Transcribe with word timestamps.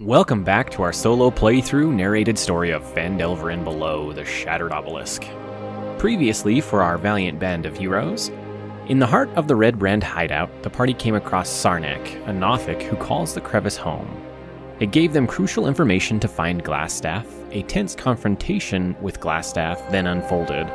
Welcome 0.00 0.42
back 0.42 0.70
to 0.70 0.82
our 0.82 0.92
solo 0.92 1.30
playthrough 1.30 1.94
narrated 1.94 2.36
story 2.36 2.72
of 2.72 2.82
Phandelver 2.82 3.62
Below, 3.62 4.12
the 4.12 4.24
Shattered 4.24 4.72
Obelisk. 4.72 5.24
Previously, 5.98 6.60
for 6.60 6.82
our 6.82 6.98
valiant 6.98 7.38
band 7.38 7.64
of 7.64 7.78
heroes, 7.78 8.32
in 8.88 8.98
the 8.98 9.06
heart 9.06 9.30
of 9.36 9.46
the 9.46 9.54
Red 9.54 9.78
Brand 9.78 10.02
hideout, 10.02 10.64
the 10.64 10.68
party 10.68 10.94
came 10.94 11.14
across 11.14 11.48
Sarnak, 11.48 12.26
a 12.26 12.32
Nothic 12.32 12.82
who 12.82 12.96
calls 12.96 13.34
the 13.34 13.40
crevice 13.40 13.76
home. 13.76 14.20
It 14.80 14.90
gave 14.90 15.12
them 15.12 15.28
crucial 15.28 15.68
information 15.68 16.18
to 16.18 16.26
find 16.26 16.64
Glasstaff. 16.64 17.26
A 17.52 17.62
tense 17.62 17.94
confrontation 17.94 18.96
with 19.00 19.20
Glasstaff 19.20 19.92
then 19.92 20.08
unfolded. 20.08 20.66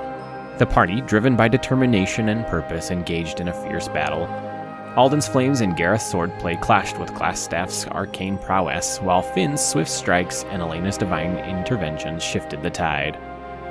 The 0.59 0.65
party, 0.65 1.01
driven 1.01 1.35
by 1.35 1.49
determination 1.49 2.29
and 2.29 2.47
purpose, 2.47 2.89
engaged 2.89 3.41
in 3.41 3.49
a 3.49 3.63
fierce 3.63 3.89
battle. 3.89 4.27
Alden's 4.99 5.29
flames 5.29 5.61
and 5.61 5.77
Gareth's 5.77 6.11
swordplay 6.11 6.59
clashed 6.59 6.99
with 6.99 7.13
Glasstaff's 7.13 7.87
arcane 7.87 8.37
prowess, 8.37 8.97
while 8.97 9.21
Finn's 9.21 9.61
swift 9.61 9.89
strikes 9.89 10.43
and 10.49 10.61
Elena's 10.61 10.97
divine 10.97 11.37
interventions 11.37 12.21
shifted 12.21 12.61
the 12.61 12.69
tide. 12.69 13.17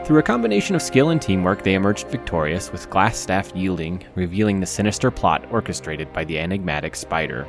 Through 0.06 0.20
a 0.20 0.22
combination 0.22 0.74
of 0.74 0.80
skill 0.80 1.10
and 1.10 1.20
teamwork, 1.20 1.62
they 1.62 1.74
emerged 1.74 2.08
victorious, 2.08 2.72
with 2.72 2.88
Glasstaff 2.88 3.54
yielding, 3.54 4.02
revealing 4.14 4.58
the 4.58 4.64
sinister 4.64 5.10
plot 5.10 5.44
orchestrated 5.52 6.10
by 6.14 6.24
the 6.24 6.38
enigmatic 6.38 6.96
spider. 6.96 7.46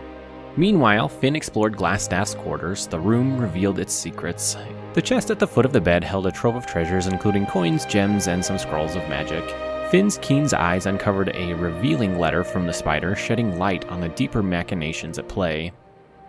Meanwhile, 0.58 1.08
Finn 1.08 1.38
explored 1.38 1.78
Glasstaff's 1.78 2.36
quarters. 2.36 2.86
The 2.86 3.00
room 3.00 3.38
revealed 3.38 3.80
its 3.80 3.94
secrets. 3.94 4.58
The 4.92 5.02
chest 5.02 5.32
at 5.32 5.40
the 5.40 5.48
foot 5.48 5.64
of 5.64 5.72
the 5.72 5.80
bed 5.80 6.04
held 6.04 6.28
a 6.28 6.34
trove 6.34 6.58
of 6.58 6.66
treasures, 6.66 7.08
including 7.08 7.46
coins, 7.46 7.86
gems, 7.86 8.28
and 8.28 8.44
some 8.44 8.58
scrolls 8.58 8.98
of 8.98 9.08
magic. 9.08 9.46
Finn's 9.90 10.20
keen 10.20 10.48
eyes 10.54 10.86
uncovered 10.86 11.32
a 11.34 11.56
revealing 11.56 12.20
letter 12.20 12.44
from 12.44 12.68
the 12.68 12.74
spider, 12.74 13.16
shedding 13.16 13.58
light 13.58 13.88
on 13.90 14.00
the 14.00 14.10
deeper 14.10 14.44
machinations 14.44 15.18
at 15.18 15.28
play. 15.28 15.72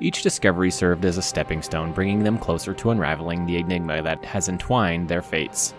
Each 0.00 0.22
discovery 0.22 0.70
served 0.70 1.04
as 1.04 1.18
a 1.18 1.22
stepping 1.22 1.60
stone, 1.60 1.92
bringing 1.92 2.22
them 2.22 2.38
closer 2.38 2.72
to 2.72 2.90
unraveling 2.90 3.44
the 3.44 3.58
enigma 3.58 4.00
that 4.00 4.24
has 4.24 4.48
entwined 4.48 5.10
their 5.10 5.20
fates. 5.20 5.74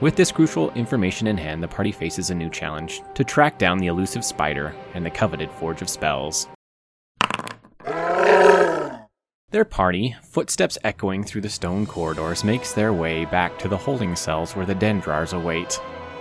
With 0.00 0.16
this 0.16 0.32
crucial 0.32 0.70
information 0.70 1.26
in 1.26 1.36
hand, 1.36 1.62
the 1.62 1.68
party 1.68 1.92
faces 1.92 2.30
a 2.30 2.34
new 2.34 2.48
challenge 2.48 3.02
to 3.12 3.22
track 3.22 3.58
down 3.58 3.76
the 3.76 3.88
elusive 3.88 4.24
spider 4.24 4.74
and 4.94 5.04
the 5.04 5.10
coveted 5.10 5.50
Forge 5.50 5.82
of 5.82 5.90
Spells. 5.90 6.48
Their 9.50 9.66
party, 9.66 10.16
footsteps 10.22 10.78
echoing 10.84 11.24
through 11.24 11.42
the 11.42 11.50
stone 11.50 11.84
corridors, 11.84 12.44
makes 12.44 12.72
their 12.72 12.94
way 12.94 13.26
back 13.26 13.58
to 13.58 13.68
the 13.68 13.76
holding 13.76 14.16
cells 14.16 14.56
where 14.56 14.64
the 14.64 14.74
Dendrars 14.74 15.34
await. 15.34 15.78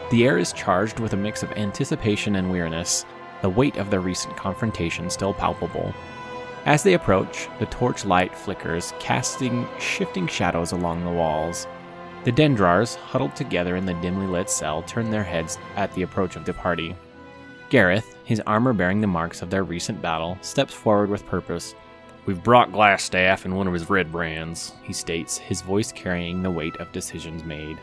The 0.09 0.25
air 0.25 0.39
is 0.39 0.53
charged 0.53 0.99
with 0.99 1.13
a 1.13 1.17
mix 1.17 1.43
of 1.43 1.51
anticipation 1.51 2.35
and 2.35 2.51
weariness, 2.51 3.05
the 3.43 3.49
weight 3.49 3.77
of 3.77 3.91
their 3.91 3.99
recent 3.99 4.35
confrontation 4.35 5.07
still 5.09 5.35
palpable. 5.35 5.93
As 6.65 6.81
they 6.81 6.95
approach, 6.95 7.47
the 7.59 7.67
torch 7.67 8.05
light 8.05 8.35
flickers, 8.35 8.93
casting 8.99 9.67
shifting 9.79 10.25
shadows 10.25 10.71
along 10.71 11.05
the 11.05 11.11
walls. 11.11 11.67
The 12.23 12.31
Dendrars, 12.31 12.95
huddled 12.95 13.35
together 13.35 13.75
in 13.75 13.85
the 13.85 13.93
dimly 13.95 14.25
lit 14.25 14.49
cell, 14.49 14.81
turn 14.81 15.11
their 15.11 15.23
heads 15.23 15.59
at 15.75 15.93
the 15.93 16.01
approach 16.01 16.35
of 16.35 16.43
the 16.43 16.53
party. 16.53 16.95
Gareth, 17.69 18.17
his 18.23 18.41
armor 18.41 18.73
bearing 18.73 19.01
the 19.01 19.07
marks 19.07 19.43
of 19.43 19.51
their 19.51 19.63
recent 19.63 20.01
battle, 20.01 20.39
steps 20.41 20.73
forward 20.73 21.09
with 21.09 21.25
purpose. 21.27 21.75
We've 22.25 22.43
brought 22.43 22.71
Glasstaff 22.71 23.45
and 23.45 23.55
one 23.55 23.67
of 23.67 23.73
his 23.73 23.89
red 23.89 24.11
brands, 24.11 24.73
he 24.83 24.91
states, 24.91 25.37
his 25.37 25.61
voice 25.61 25.91
carrying 25.91 26.41
the 26.41 26.51
weight 26.51 26.75
of 26.77 26.91
decisions 26.91 27.43
made. 27.43 27.77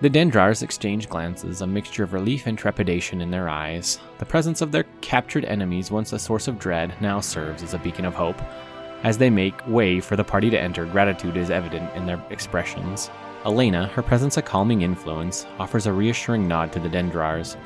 The 0.00 0.10
Dendrars 0.10 0.62
exchange 0.62 1.08
glances, 1.08 1.60
a 1.60 1.66
mixture 1.66 2.02
of 2.02 2.12
relief 2.12 2.46
and 2.46 2.58
trepidation 2.58 3.20
in 3.20 3.30
their 3.30 3.48
eyes. 3.48 4.00
The 4.18 4.26
presence 4.26 4.60
of 4.60 4.72
their 4.72 4.84
captured 5.00 5.44
enemies, 5.44 5.90
once 5.90 6.12
a 6.12 6.18
source 6.18 6.48
of 6.48 6.58
dread, 6.58 6.94
now 7.00 7.20
serves 7.20 7.62
as 7.62 7.74
a 7.74 7.78
beacon 7.78 8.04
of 8.04 8.12
hope. 8.12 8.40
As 9.04 9.18
they 9.18 9.30
make 9.30 9.66
way 9.68 10.00
for 10.00 10.16
the 10.16 10.24
party 10.24 10.50
to 10.50 10.60
enter, 10.60 10.84
gratitude 10.84 11.36
is 11.36 11.50
evident 11.50 11.94
in 11.94 12.06
their 12.06 12.22
expressions. 12.30 13.08
Elena, 13.46 13.86
her 13.88 14.02
presence 14.02 14.36
a 14.36 14.42
calming 14.42 14.82
influence, 14.82 15.46
offers 15.58 15.86
a 15.86 15.92
reassuring 15.92 16.48
nod 16.48 16.72
to 16.72 16.80
the 16.80 16.88
Dendrars. 16.88 17.56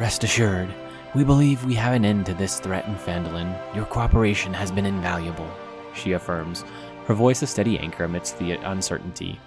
Rest 0.00 0.24
assured, 0.24 0.72
we 1.14 1.22
believe 1.22 1.64
we 1.64 1.74
have 1.74 1.94
an 1.94 2.04
end 2.04 2.24
to 2.26 2.34
this 2.34 2.60
threat 2.60 2.86
in 2.86 2.94
Phandalin. 2.94 3.54
Your 3.74 3.84
cooperation 3.84 4.54
has 4.54 4.70
been 4.70 4.86
invaluable, 4.86 5.50
she 5.94 6.12
affirms, 6.12 6.64
her 7.06 7.14
voice 7.14 7.42
a 7.42 7.46
steady 7.46 7.78
anchor 7.78 8.04
amidst 8.04 8.38
the 8.38 8.52
uncertainty. 8.52 9.38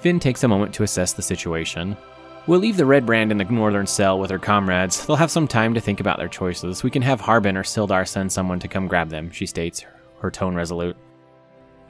Finn 0.00 0.20
takes 0.20 0.44
a 0.44 0.48
moment 0.48 0.72
to 0.74 0.84
assess 0.84 1.12
the 1.12 1.22
situation. 1.22 1.96
We'll 2.46 2.60
leave 2.60 2.76
the 2.76 2.86
Red 2.86 3.04
Brand 3.04 3.32
in 3.32 3.38
the 3.38 3.44
northern 3.44 3.86
cell 3.86 4.18
with 4.18 4.30
her 4.30 4.38
comrades. 4.38 5.04
They'll 5.04 5.16
have 5.16 5.30
some 5.30 5.48
time 5.48 5.74
to 5.74 5.80
think 5.80 6.00
about 6.00 6.18
their 6.18 6.28
choices. 6.28 6.82
We 6.82 6.90
can 6.90 7.02
have 7.02 7.20
Harbin 7.20 7.56
or 7.56 7.62
Sildar 7.62 8.06
send 8.06 8.32
someone 8.32 8.58
to 8.60 8.68
come 8.68 8.86
grab 8.86 9.10
them, 9.10 9.30
she 9.30 9.44
states, 9.44 9.84
her 10.20 10.30
tone 10.30 10.54
resolute. 10.54 10.96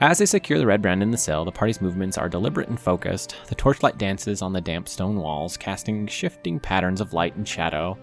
As 0.01 0.19
they 0.19 0.27
secure 0.27 0.59
the 0.59 0.67
Red 0.67 0.81
Brand 0.81 1.03
in 1.03 1.11
the 1.11 1.19
cell, 1.19 1.45
the 1.45 1.53
party's 1.53 1.81
movements 1.81 2.17
are 2.17 2.29
deliberate 2.29 2.69
and 2.69 2.81
focused. 2.81 3.37
The 3.47 3.55
torchlight 3.55 3.99
dances 3.99 4.43
on 4.43 4.53
the 4.53 4.61
damp 4.61 4.89
stone 4.89 5.17
walls, 5.17 5.57
casting 5.57 6.07
shifting 6.07 6.59
patterns 6.59 7.01
of 7.01 7.13
light 7.13 7.37
and 7.37 7.47
shadow. 7.47 7.99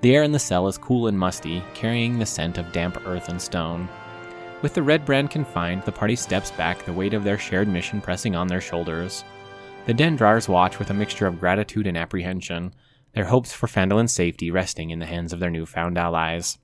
The 0.00 0.14
air 0.14 0.22
in 0.22 0.32
the 0.32 0.38
cell 0.38 0.68
is 0.68 0.78
cool 0.78 1.08
and 1.08 1.18
musty, 1.18 1.62
carrying 1.74 2.18
the 2.18 2.26
scent 2.26 2.56
of 2.56 2.72
damp 2.72 3.06
earth 3.06 3.28
and 3.28 3.40
stone. 3.40 3.88
With 4.62 4.74
the 4.74 4.82
Red 4.82 5.04
Brand 5.04 5.30
confined, 5.30 5.82
the 5.82 5.92
party 5.92 6.16
steps 6.16 6.50
back, 6.50 6.84
the 6.84 6.92
weight 6.92 7.14
of 7.14 7.24
their 7.24 7.38
shared 7.38 7.68
mission 7.68 8.00
pressing 8.00 8.34
on 8.34 8.46
their 8.46 8.60
shoulders. 8.60 9.24
The 9.86 9.94
Dendrars 9.94 10.48
watch 10.48 10.78
with 10.78 10.90
a 10.90 10.94
mixture 10.94 11.26
of 11.26 11.40
gratitude 11.40 11.86
and 11.86 11.96
apprehension, 11.96 12.74
their 13.12 13.24
hopes 13.24 13.52
for 13.52 13.66
Phandalin's 13.66 14.12
safety 14.12 14.50
resting 14.50 14.90
in 14.90 14.98
the 14.98 15.06
hands 15.06 15.32
of 15.32 15.40
their 15.40 15.50
newfound 15.50 15.98
allies. 15.98 16.58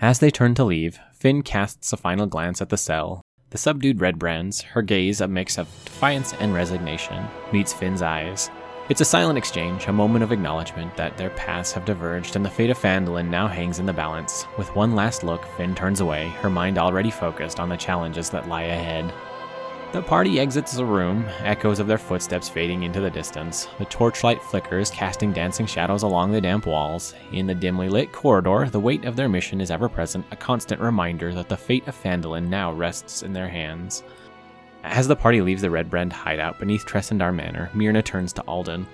As 0.00 0.20
they 0.20 0.30
turn 0.30 0.54
to 0.54 0.64
leave, 0.64 0.98
Finn 1.12 1.42
casts 1.42 1.92
a 1.92 1.96
final 1.96 2.26
glance 2.26 2.62
at 2.62 2.68
the 2.68 2.76
cell. 2.76 3.22
The 3.50 3.58
subdued 3.58 4.00
red 4.00 4.18
brands, 4.18 4.62
her 4.62 4.82
gaze 4.82 5.20
a 5.20 5.28
mix 5.28 5.58
of 5.58 5.68
defiance 5.84 6.34
and 6.34 6.54
resignation, 6.54 7.26
meets 7.52 7.72
Finn's 7.72 8.02
eyes. 8.02 8.50
It's 8.88 9.00
a 9.00 9.04
silent 9.04 9.36
exchange, 9.36 9.86
a 9.88 9.92
moment 9.92 10.22
of 10.22 10.30
acknowledgement 10.30 10.96
that 10.96 11.16
their 11.16 11.30
paths 11.30 11.72
have 11.72 11.84
diverged 11.84 12.36
and 12.36 12.44
the 12.44 12.50
fate 12.50 12.70
of 12.70 12.78
Phandalin 12.78 13.28
now 13.28 13.48
hangs 13.48 13.80
in 13.80 13.86
the 13.86 13.92
balance. 13.92 14.46
With 14.56 14.74
one 14.76 14.94
last 14.94 15.24
look, 15.24 15.44
Finn 15.56 15.74
turns 15.74 16.00
away, 16.00 16.28
her 16.40 16.50
mind 16.50 16.78
already 16.78 17.10
focused 17.10 17.58
on 17.58 17.68
the 17.68 17.76
challenges 17.76 18.30
that 18.30 18.48
lie 18.48 18.62
ahead. 18.62 19.12
The 19.96 20.02
party 20.02 20.38
exits 20.38 20.74
the 20.74 20.84
room, 20.84 21.24
echoes 21.38 21.80
of 21.80 21.86
their 21.86 21.96
footsteps 21.96 22.50
fading 22.50 22.82
into 22.82 23.00
the 23.00 23.08
distance. 23.08 23.66
The 23.78 23.86
torchlight 23.86 24.42
flickers, 24.42 24.90
casting 24.90 25.32
dancing 25.32 25.64
shadows 25.64 26.02
along 26.02 26.32
the 26.32 26.40
damp 26.42 26.66
walls. 26.66 27.14
In 27.32 27.46
the 27.46 27.54
dimly 27.54 27.88
lit 27.88 28.12
corridor, 28.12 28.68
the 28.68 28.78
weight 28.78 29.06
of 29.06 29.16
their 29.16 29.30
mission 29.30 29.58
is 29.58 29.70
ever 29.70 29.88
present, 29.88 30.26
a 30.30 30.36
constant 30.36 30.82
reminder 30.82 31.32
that 31.32 31.48
the 31.48 31.56
fate 31.56 31.88
of 31.88 31.96
Phandalin 31.96 32.46
now 32.46 32.74
rests 32.74 33.22
in 33.22 33.32
their 33.32 33.48
hands. 33.48 34.02
As 34.84 35.08
the 35.08 35.16
party 35.16 35.40
leaves 35.40 35.62
the 35.62 35.70
Red 35.70 35.88
Brand 35.88 36.12
hideout 36.12 36.58
beneath 36.58 36.84
Tressendar 36.84 37.34
Manor, 37.34 37.70
Mirna 37.72 38.04
turns 38.04 38.34
to 38.34 38.42
Alden. 38.42 38.86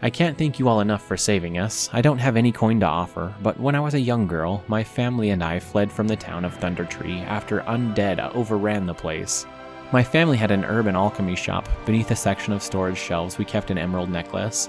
I 0.00 0.08
can't 0.08 0.38
thank 0.38 0.58
you 0.58 0.66
all 0.66 0.80
enough 0.80 1.06
for 1.06 1.18
saving 1.18 1.58
us. 1.58 1.90
I 1.92 2.00
don't 2.00 2.16
have 2.16 2.38
any 2.38 2.52
coin 2.52 2.80
to 2.80 2.86
offer, 2.86 3.34
but 3.42 3.60
when 3.60 3.74
I 3.74 3.80
was 3.80 3.92
a 3.92 4.00
young 4.00 4.26
girl, 4.26 4.64
my 4.66 4.82
family 4.82 5.28
and 5.28 5.44
I 5.44 5.58
fled 5.58 5.92
from 5.92 6.08
the 6.08 6.16
town 6.16 6.46
of 6.46 6.58
Thundertree 6.58 7.22
after 7.26 7.60
undead 7.60 8.18
overran 8.34 8.86
the 8.86 8.94
place. 8.94 9.44
My 9.90 10.04
family 10.04 10.36
had 10.36 10.50
an 10.50 10.66
urban 10.66 10.96
alchemy 10.96 11.34
shop. 11.34 11.66
Beneath 11.86 12.10
a 12.10 12.16
section 12.16 12.52
of 12.52 12.62
storage 12.62 12.98
shelves, 12.98 13.38
we 13.38 13.44
kept 13.46 13.70
an 13.70 13.78
emerald 13.78 14.10
necklace. 14.10 14.68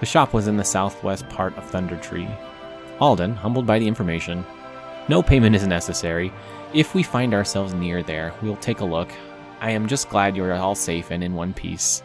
The 0.00 0.06
shop 0.06 0.34
was 0.34 0.48
in 0.48 0.58
the 0.58 0.64
southwest 0.64 1.28
part 1.30 1.56
of 1.56 1.64
Thundertree. 1.70 2.30
Alden, 3.00 3.34
humbled 3.34 3.66
by 3.66 3.78
the 3.78 3.88
information, 3.88 4.44
no 5.08 5.22
payment 5.22 5.56
is 5.56 5.66
necessary. 5.66 6.30
If 6.74 6.94
we 6.94 7.02
find 7.02 7.32
ourselves 7.32 7.72
near 7.72 8.02
there, 8.02 8.34
we'll 8.42 8.56
take 8.56 8.80
a 8.80 8.84
look. 8.84 9.10
I 9.60 9.70
am 9.70 9.88
just 9.88 10.10
glad 10.10 10.36
you're 10.36 10.54
all 10.54 10.74
safe 10.74 11.10
and 11.10 11.24
in 11.24 11.34
one 11.34 11.54
piece. 11.54 12.02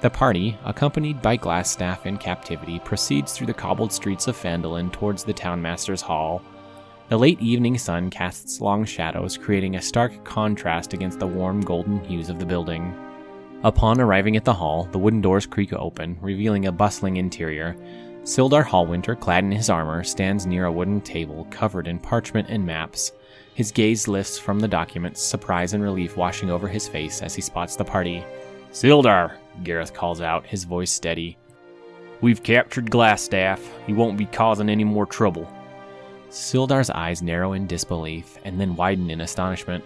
The 0.00 0.10
party, 0.10 0.56
accompanied 0.64 1.20
by 1.22 1.36
Glasstaff 1.36 2.06
in 2.06 2.18
captivity, 2.18 2.78
proceeds 2.78 3.32
through 3.32 3.48
the 3.48 3.54
cobbled 3.54 3.92
streets 3.92 4.28
of 4.28 4.36
Phandalin 4.36 4.92
towards 4.92 5.24
the 5.24 5.34
townmaster's 5.34 6.02
hall. 6.02 6.40
The 7.10 7.18
late 7.18 7.38
evening 7.38 7.76
sun 7.76 8.08
casts 8.08 8.62
long 8.62 8.86
shadows, 8.86 9.36
creating 9.36 9.76
a 9.76 9.82
stark 9.82 10.24
contrast 10.24 10.94
against 10.94 11.18
the 11.18 11.26
warm 11.26 11.60
golden 11.60 12.02
hues 12.02 12.30
of 12.30 12.38
the 12.38 12.46
building. 12.46 12.98
Upon 13.62 14.00
arriving 14.00 14.36
at 14.36 14.44
the 14.46 14.54
hall, 14.54 14.88
the 14.90 14.98
wooden 14.98 15.20
doors 15.20 15.44
creak 15.44 15.74
open, 15.74 16.16
revealing 16.22 16.64
a 16.64 16.72
bustling 16.72 17.18
interior. 17.18 17.76
Sildar 18.22 18.64
Hallwinter, 18.64 19.20
clad 19.20 19.44
in 19.44 19.52
his 19.52 19.68
armor, 19.68 20.02
stands 20.02 20.46
near 20.46 20.64
a 20.64 20.72
wooden 20.72 21.02
table 21.02 21.46
covered 21.50 21.88
in 21.88 21.98
parchment 21.98 22.48
and 22.48 22.64
maps. 22.64 23.12
His 23.54 23.70
gaze 23.70 24.08
lifts 24.08 24.38
from 24.38 24.58
the 24.58 24.66
documents, 24.66 25.20
surprise 25.20 25.74
and 25.74 25.82
relief 25.82 26.16
washing 26.16 26.50
over 26.50 26.68
his 26.68 26.88
face 26.88 27.20
as 27.20 27.34
he 27.34 27.42
spots 27.42 27.76
the 27.76 27.84
party. 27.84 28.24
Sildar, 28.72 29.36
Gareth 29.62 29.92
calls 29.92 30.22
out, 30.22 30.46
his 30.46 30.64
voice 30.64 30.90
steady. 30.90 31.36
We've 32.22 32.42
captured 32.42 32.90
Glasstaff. 32.90 33.60
He 33.86 33.92
won't 33.92 34.16
be 34.16 34.24
causing 34.24 34.70
any 34.70 34.84
more 34.84 35.04
trouble. 35.04 35.46
Sildar's 36.34 36.90
eyes 36.90 37.22
narrow 37.22 37.52
in 37.52 37.66
disbelief 37.66 38.38
and 38.44 38.60
then 38.60 38.74
widen 38.74 39.08
in 39.08 39.20
astonishment. 39.20 39.84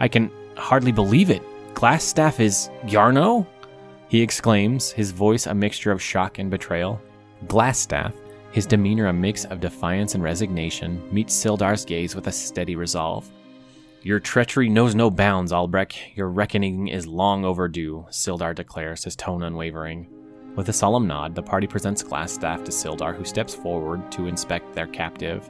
I 0.00 0.08
can 0.08 0.30
hardly 0.56 0.90
believe 0.90 1.30
it. 1.30 1.42
Glasstaff 1.74 2.40
is 2.40 2.70
Iarno? 2.86 3.46
He 4.08 4.20
exclaims, 4.20 4.90
his 4.90 5.12
voice 5.12 5.46
a 5.46 5.54
mixture 5.54 5.92
of 5.92 6.02
shock 6.02 6.38
and 6.38 6.50
betrayal. 6.50 7.00
Glasstaff, 7.46 8.12
his 8.50 8.66
demeanor 8.66 9.06
a 9.06 9.12
mix 9.12 9.44
of 9.44 9.60
defiance 9.60 10.14
and 10.14 10.24
resignation, 10.24 11.02
meets 11.12 11.34
Sildar's 11.34 11.84
gaze 11.84 12.16
with 12.16 12.26
a 12.26 12.32
steady 12.32 12.74
resolve. 12.74 13.30
Your 14.02 14.18
treachery 14.18 14.68
knows 14.68 14.94
no 14.94 15.10
bounds, 15.10 15.52
Albrek. 15.52 15.94
Your 16.16 16.30
reckoning 16.30 16.88
is 16.88 17.06
long 17.06 17.44
overdue, 17.44 18.06
Sildar 18.10 18.54
declares, 18.54 19.04
his 19.04 19.14
tone 19.14 19.44
unwavering. 19.44 20.08
With 20.56 20.68
a 20.68 20.72
solemn 20.72 21.06
nod, 21.06 21.34
the 21.34 21.42
party 21.42 21.66
presents 21.66 22.02
Glasstaff 22.02 22.64
to 22.64 22.72
Sildar, 22.72 23.14
who 23.14 23.24
steps 23.24 23.54
forward 23.54 24.10
to 24.12 24.26
inspect 24.26 24.74
their 24.74 24.86
captive. 24.86 25.48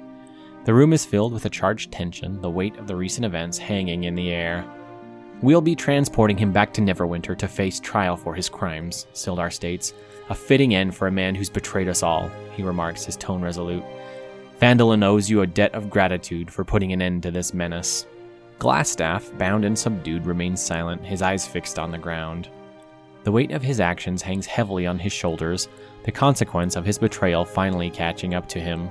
The 0.67 0.75
room 0.75 0.93
is 0.93 1.07
filled 1.07 1.33
with 1.33 1.45
a 1.45 1.49
charged 1.49 1.93
tension, 1.93 2.41
the 2.41 2.51
weight 2.51 2.77
of 2.77 2.89
the 2.89 2.97
recent 2.97 3.25
events 3.25 3.57
hanging 3.57 4.03
in 4.03 4.17
the 4.17 4.33
air. 4.33 4.65
We'll 5.41 5.61
be 5.61 5.77
transporting 5.77 6.37
him 6.37 6.51
back 6.51 6.73
to 6.73 6.81
Neverwinter 6.81 7.39
to 7.39 7.47
face 7.47 7.79
trial 7.79 8.17
for 8.17 8.35
his 8.35 8.49
crimes, 8.49 9.07
Sildar 9.13 9.53
states. 9.53 9.95
A 10.29 10.35
fitting 10.35 10.75
end 10.75 10.93
for 10.93 11.07
a 11.07 11.13
man 11.13 11.37
who's 11.37 11.49
betrayed 11.49 11.87
us 11.87 12.03
all, 12.03 12.29
he 12.57 12.65
remarks, 12.65 13.05
his 13.05 13.17
tone 13.17 13.43
resolute. 13.43 13.85
Phandalin 14.61 15.05
owes 15.05 15.31
you 15.31 15.43
a 15.43 15.47
debt 15.47 15.73
of 15.73 15.89
gratitude 15.89 16.51
for 16.51 16.65
putting 16.65 16.93
an 16.93 17.01
end 17.01 17.23
to 17.23 17.31
this 17.31 17.55
menace. 17.55 18.05
Glasstaff, 18.59 19.39
bound 19.39 19.65
and 19.65 19.79
subdued, 19.79 20.27
remains 20.27 20.61
silent, 20.61 21.07
his 21.07 21.23
eyes 21.23 21.47
fixed 21.47 21.79
on 21.79 21.93
the 21.93 21.99
ground. 21.99 22.49
The 23.23 23.31
weight 23.31 23.53
of 23.53 23.63
his 23.63 23.79
actions 23.79 24.21
hangs 24.21 24.47
heavily 24.47 24.85
on 24.85 24.99
his 24.99 25.13
shoulders, 25.13 25.69
the 26.03 26.11
consequence 26.11 26.75
of 26.75 26.85
his 26.85 26.99
betrayal 26.99 27.45
finally 27.45 27.89
catching 27.89 28.35
up 28.35 28.49
to 28.49 28.59
him. 28.59 28.91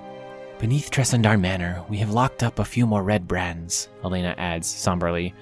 Beneath 0.57 0.89
Tressendar 0.89 1.37
Manor, 1.39 1.83
we 1.89 1.97
have 1.97 2.13
locked 2.13 2.41
up 2.41 2.59
a 2.59 2.65
few 2.65 2.87
more 2.87 3.03
red 3.03 3.27
brands, 3.27 3.89
Elena 4.05 4.33
adds 4.37 4.67
somberly. 4.67 5.33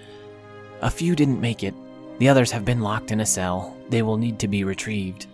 A 0.81 0.89
few 0.89 1.15
didn't 1.15 1.39
make 1.39 1.63
it. 1.63 1.75
The 2.17 2.29
others 2.29 2.49
have 2.49 2.65
been 2.65 2.81
locked 2.81 3.11
in 3.11 3.19
a 3.19 3.25
cell. 3.25 3.77
They 3.89 4.01
will 4.01 4.17
need 4.17 4.39
to 4.39 4.47
be 4.47 4.63
retrieved. 4.63 5.27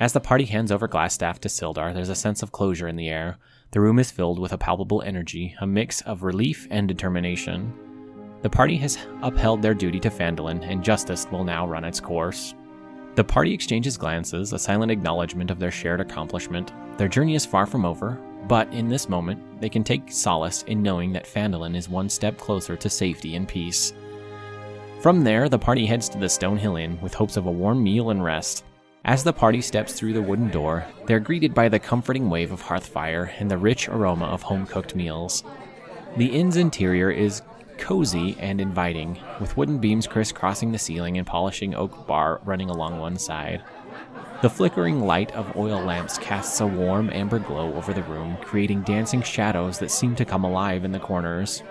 As 0.00 0.14
the 0.14 0.20
party 0.20 0.46
hands 0.46 0.72
over 0.72 0.88
Glasstaff 0.88 1.38
to 1.40 1.48
Sildar, 1.48 1.92
there's 1.92 2.08
a 2.08 2.14
sense 2.14 2.42
of 2.42 2.50
closure 2.50 2.88
in 2.88 2.96
the 2.96 3.10
air. 3.10 3.36
The 3.72 3.80
room 3.80 3.98
is 3.98 4.10
filled 4.10 4.38
with 4.38 4.54
a 4.54 4.58
palpable 4.58 5.02
energy, 5.02 5.54
a 5.60 5.66
mix 5.66 6.00
of 6.02 6.22
relief 6.22 6.66
and 6.70 6.88
determination. 6.88 7.74
The 8.40 8.48
party 8.48 8.78
has 8.78 8.96
upheld 9.20 9.60
their 9.60 9.74
duty 9.74 10.00
to 10.00 10.10
Phandalin, 10.10 10.66
and 10.66 10.82
justice 10.82 11.26
will 11.30 11.44
now 11.44 11.66
run 11.68 11.84
its 11.84 12.00
course. 12.00 12.54
The 13.16 13.24
party 13.24 13.52
exchanges 13.52 13.98
glances, 13.98 14.54
a 14.54 14.58
silent 14.58 14.90
acknowledgement 14.90 15.50
of 15.50 15.58
their 15.58 15.70
shared 15.70 16.00
accomplishment. 16.00 16.72
Their 16.96 17.08
journey 17.08 17.34
is 17.34 17.44
far 17.44 17.66
from 17.66 17.84
over, 17.84 18.18
but 18.48 18.72
in 18.72 18.88
this 18.88 19.08
moment, 19.08 19.60
they 19.60 19.68
can 19.68 19.84
take 19.84 20.10
solace 20.10 20.62
in 20.62 20.82
knowing 20.82 21.12
that 21.12 21.26
Phandalin 21.26 21.76
is 21.76 21.88
one 21.88 22.08
step 22.08 22.38
closer 22.38 22.76
to 22.76 22.90
safety 22.90 23.36
and 23.36 23.46
peace. 23.46 23.92
From 25.00 25.24
there, 25.24 25.48
the 25.48 25.58
party 25.58 25.86
heads 25.86 26.08
to 26.10 26.18
the 26.18 26.26
Stonehill 26.26 26.80
Inn 26.80 27.00
with 27.00 27.14
hopes 27.14 27.36
of 27.36 27.46
a 27.46 27.50
warm 27.50 27.82
meal 27.82 28.10
and 28.10 28.22
rest. 28.22 28.64
As 29.04 29.24
the 29.24 29.32
party 29.32 29.62
steps 29.62 29.94
through 29.94 30.12
the 30.12 30.20
wooden 30.20 30.50
door, 30.50 30.84
they're 31.06 31.20
greeted 31.20 31.54
by 31.54 31.70
the 31.70 31.78
comforting 31.78 32.28
wave 32.28 32.52
of 32.52 32.60
hearth 32.60 32.86
fire 32.86 33.32
and 33.38 33.50
the 33.50 33.56
rich 33.56 33.88
aroma 33.88 34.26
of 34.26 34.42
home 34.42 34.66
cooked 34.66 34.94
meals. 34.94 35.42
The 36.18 36.26
inn's 36.26 36.56
interior 36.56 37.10
is 37.10 37.40
cozy 37.78 38.36
and 38.38 38.60
inviting, 38.60 39.18
with 39.40 39.56
wooden 39.56 39.78
beams 39.78 40.06
crisscrossing 40.06 40.70
the 40.70 40.78
ceiling 40.78 41.16
and 41.16 41.26
polishing 41.26 41.74
oak 41.74 42.06
bar 42.06 42.40
running 42.44 42.68
along 42.68 42.98
one 42.98 43.16
side. 43.16 43.62
The 44.42 44.48
flickering 44.48 45.00
light 45.00 45.32
of 45.32 45.54
oil 45.54 45.82
lamps 45.82 46.16
casts 46.16 46.62
a 46.62 46.66
warm 46.66 47.10
amber 47.10 47.38
glow 47.38 47.74
over 47.74 47.92
the 47.92 48.02
room, 48.04 48.38
creating 48.40 48.84
dancing 48.84 49.20
shadows 49.20 49.78
that 49.80 49.90
seem 49.90 50.16
to 50.16 50.24
come 50.24 50.44
alive 50.44 50.82
in 50.82 50.92
the 50.92 50.98
corners. 50.98 51.62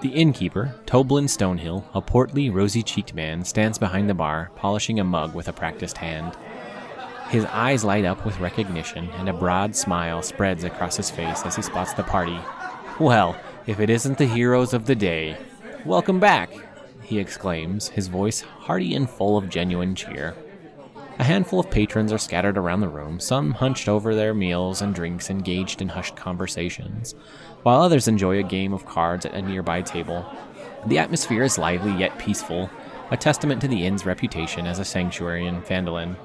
The 0.00 0.08
innkeeper, 0.08 0.74
Toblin 0.86 1.26
Stonehill, 1.26 1.84
a 1.92 2.00
portly, 2.00 2.48
rosy 2.48 2.82
cheeked 2.82 3.12
man, 3.12 3.44
stands 3.44 3.78
behind 3.78 4.08
the 4.08 4.14
bar, 4.14 4.50
polishing 4.56 4.98
a 4.98 5.04
mug 5.04 5.34
with 5.34 5.48
a 5.48 5.52
practiced 5.52 5.98
hand. 5.98 6.34
His 7.28 7.44
eyes 7.44 7.84
light 7.84 8.06
up 8.06 8.24
with 8.24 8.40
recognition, 8.40 9.10
and 9.16 9.28
a 9.28 9.34
broad 9.34 9.76
smile 9.76 10.22
spreads 10.22 10.64
across 10.64 10.96
his 10.96 11.10
face 11.10 11.44
as 11.44 11.56
he 11.56 11.62
spots 11.62 11.92
the 11.92 12.04
party. 12.04 12.40
Well, 12.98 13.36
if 13.66 13.80
it 13.80 13.90
isn't 13.90 14.16
the 14.16 14.24
heroes 14.24 14.72
of 14.72 14.86
the 14.86 14.94
day. 14.94 15.36
Welcome 15.84 16.20
back, 16.20 16.50
he 17.02 17.18
exclaims, 17.18 17.88
his 17.88 18.08
voice 18.08 18.40
hearty 18.40 18.94
and 18.94 19.10
full 19.10 19.36
of 19.36 19.50
genuine 19.50 19.94
cheer. 19.94 20.34
A 21.16 21.22
handful 21.22 21.60
of 21.60 21.70
patrons 21.70 22.12
are 22.12 22.18
scattered 22.18 22.58
around 22.58 22.80
the 22.80 22.88
room, 22.88 23.20
some 23.20 23.52
hunched 23.52 23.88
over 23.88 24.14
their 24.14 24.34
meals 24.34 24.82
and 24.82 24.92
drinks, 24.92 25.30
engaged 25.30 25.80
in 25.80 25.88
hushed 25.88 26.16
conversations, 26.16 27.14
while 27.62 27.82
others 27.82 28.08
enjoy 28.08 28.38
a 28.38 28.42
game 28.42 28.72
of 28.72 28.84
cards 28.84 29.24
at 29.24 29.32
a 29.32 29.40
nearby 29.40 29.80
table. 29.80 30.26
The 30.86 30.98
atmosphere 30.98 31.44
is 31.44 31.56
lively 31.56 31.92
yet 31.92 32.18
peaceful, 32.18 32.68
a 33.12 33.16
testament 33.16 33.60
to 33.60 33.68
the 33.68 33.86
inn's 33.86 34.04
reputation 34.04 34.66
as 34.66 34.80
a 34.80 34.84
sanctuary 34.84 35.46
in 35.46 35.62
Phandalin. 35.62 36.16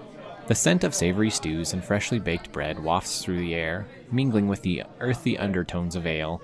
The 0.47 0.55
scent 0.55 0.83
of 0.83 0.95
savory 0.95 1.29
stews 1.29 1.73
and 1.73 1.85
freshly 1.85 2.17
baked 2.17 2.51
bread 2.51 2.79
wafts 2.79 3.23
through 3.23 3.39
the 3.39 3.53
air, 3.53 3.85
mingling 4.11 4.47
with 4.47 4.63
the 4.63 4.81
earthy 4.99 5.37
undertones 5.37 5.95
of 5.95 6.07
ale. 6.07 6.41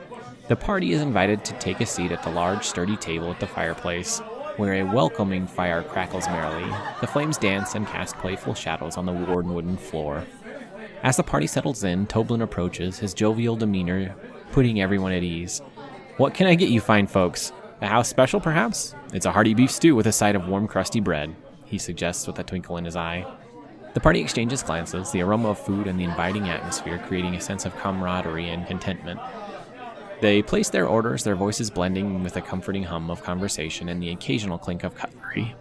The 0.50 0.56
party 0.56 0.94
is 0.94 1.02
invited 1.02 1.44
to 1.46 1.54
take 1.54 1.82
a 1.82 1.86
seat 1.88 2.12
at 2.12 2.22
the 2.22 2.30
large, 2.30 2.64
sturdy 2.64 2.98
table 2.98 3.32
at 3.32 3.40
the 3.40 3.48
fireplace, 3.48 4.22
where 4.58 4.74
a 4.76 4.84
welcoming 4.84 5.48
fire 5.48 5.84
crackles 5.84 6.28
merrily. 6.28 6.72
The 7.02 7.08
flames 7.08 7.38
dance 7.38 7.76
and 7.76 7.88
cast 7.88 8.18
playful 8.18 8.54
shadows 8.54 8.98
on 8.98 9.06
the 9.06 9.12
worn 9.12 9.54
wooden 9.54 9.78
floor. 9.78 10.26
As 11.04 11.18
the 11.18 11.24
party 11.24 11.48
settles 11.48 11.84
in, 11.84 12.08
Toblin 12.08 12.42
approaches, 12.42 13.00
his 13.00 13.14
jovial 13.14 13.56
demeanor 13.56 14.16
putting 14.52 14.82
everyone 14.82 15.12
at 15.12 15.24
ease. 15.24 15.62
What 16.18 16.34
can 16.34 16.48
I 16.48 16.56
get 16.56 16.70
you 16.70 16.80
fine 16.80 17.08
folks? 17.08 17.52
A 17.82 17.88
house 17.88 18.08
special, 18.08 18.40
perhaps? 18.40 18.96
It's 19.14 19.26
a 19.26 19.32
hearty 19.32 19.54
beef 19.54 19.70
stew 19.70 19.96
with 19.96 20.08
a 20.08 20.12
side 20.12 20.36
of 20.36 20.48
warm, 20.48 20.68
crusty 20.68 21.02
bread, 21.02 21.36
he 21.66 21.78
suggests 21.78 22.26
with 22.26 22.40
a 22.40 22.44
twinkle 22.44 22.78
in 22.78 22.86
his 22.86 22.96
eye. 22.96 23.26
The 23.94 24.00
party 24.00 24.20
exchanges 24.20 24.64
glances, 24.64 25.12
the 25.12 25.22
aroma 25.22 25.50
of 25.50 25.60
food 25.60 25.88
and 25.88 26.00
the 26.00 26.04
inviting 26.04 26.50
atmosphere 26.50 27.02
creating 27.08 27.36
a 27.36 27.42
sense 27.42 27.66
of 27.66 27.76
camaraderie 27.78 28.50
and 28.50 28.66
contentment. 28.68 29.20
They 30.22 30.42
place 30.42 30.70
their 30.70 30.88
orders, 30.88 31.24
their 31.24 31.36
voices 31.36 31.70
blending 31.70 32.24
with 32.24 32.38
a 32.38 32.42
comforting 32.42 32.84
hum 32.84 33.12
of 33.12 33.24
conversation 33.24 33.90
and 33.90 34.02
the 34.02 34.12
occasional 34.12 34.58
clink 34.58 34.84
of 34.84 34.96
cutlery. 34.96 35.56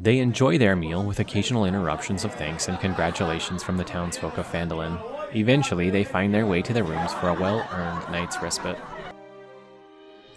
They 0.00 0.18
enjoy 0.18 0.58
their 0.58 0.74
meal 0.74 1.04
with 1.04 1.20
occasional 1.20 1.64
interruptions 1.64 2.24
of 2.24 2.34
thanks 2.34 2.68
and 2.68 2.80
congratulations 2.80 3.62
from 3.62 3.76
the 3.76 3.84
townsfolk 3.84 4.36
of 4.38 4.46
Phandalin. 4.46 5.00
Eventually, 5.36 5.90
they 5.90 6.04
find 6.04 6.34
their 6.34 6.46
way 6.46 6.62
to 6.62 6.72
their 6.72 6.84
rooms 6.84 7.12
for 7.14 7.28
a 7.28 7.34
well 7.34 7.66
earned 7.72 8.10
night's 8.10 8.42
respite. 8.42 8.78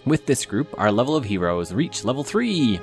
With 0.06 0.26
this 0.26 0.46
group, 0.46 0.74
our 0.78 0.92
level 0.92 1.16
of 1.16 1.26
heroes 1.26 1.74
reach 1.74 2.04
level 2.04 2.24
3! 2.24 2.80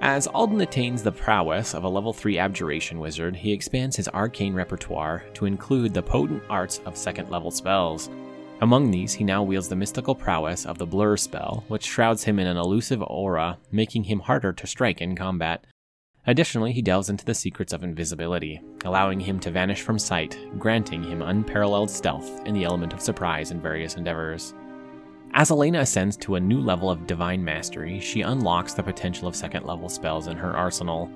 As 0.00 0.26
Alden 0.26 0.60
attains 0.60 1.02
the 1.02 1.10
prowess 1.10 1.74
of 1.74 1.84
a 1.84 1.88
level 1.88 2.12
3 2.12 2.38
abjuration 2.38 2.98
wizard, 2.98 3.34
he 3.34 3.52
expands 3.52 3.96
his 3.96 4.08
arcane 4.08 4.54
repertoire 4.54 5.24
to 5.34 5.46
include 5.46 5.94
the 5.94 6.02
potent 6.02 6.42
arts 6.50 6.80
of 6.84 6.96
second 6.96 7.30
level 7.30 7.50
spells. 7.50 8.10
Among 8.62 8.90
these, 8.90 9.12
he 9.12 9.24
now 9.24 9.42
wields 9.42 9.68
the 9.68 9.76
mystical 9.76 10.14
prowess 10.14 10.64
of 10.64 10.78
the 10.78 10.86
Blur 10.86 11.18
spell, 11.18 11.64
which 11.68 11.84
shrouds 11.84 12.24
him 12.24 12.38
in 12.38 12.46
an 12.46 12.56
elusive 12.56 13.02
aura, 13.02 13.58
making 13.70 14.04
him 14.04 14.20
harder 14.20 14.52
to 14.54 14.66
strike 14.66 15.02
in 15.02 15.14
combat. 15.14 15.64
Additionally, 16.26 16.72
he 16.72 16.80
delves 16.80 17.10
into 17.10 17.24
the 17.24 17.34
secrets 17.34 17.72
of 17.72 17.84
invisibility, 17.84 18.60
allowing 18.84 19.20
him 19.20 19.38
to 19.40 19.50
vanish 19.50 19.82
from 19.82 19.98
sight, 19.98 20.38
granting 20.58 21.02
him 21.02 21.20
unparalleled 21.20 21.90
stealth 21.90 22.44
in 22.46 22.54
the 22.54 22.64
element 22.64 22.94
of 22.94 23.02
surprise 23.02 23.50
in 23.50 23.60
various 23.60 23.96
endeavors. 23.96 24.54
As 25.34 25.50
Elena 25.50 25.80
ascends 25.80 26.16
to 26.18 26.36
a 26.36 26.40
new 26.40 26.60
level 26.60 26.90
of 26.90 27.06
divine 27.06 27.44
mastery, 27.44 28.00
she 28.00 28.22
unlocks 28.22 28.72
the 28.72 28.82
potential 28.82 29.28
of 29.28 29.36
second 29.36 29.66
level 29.66 29.90
spells 29.90 30.28
in 30.28 30.36
her 30.36 30.56
arsenal, 30.56 31.10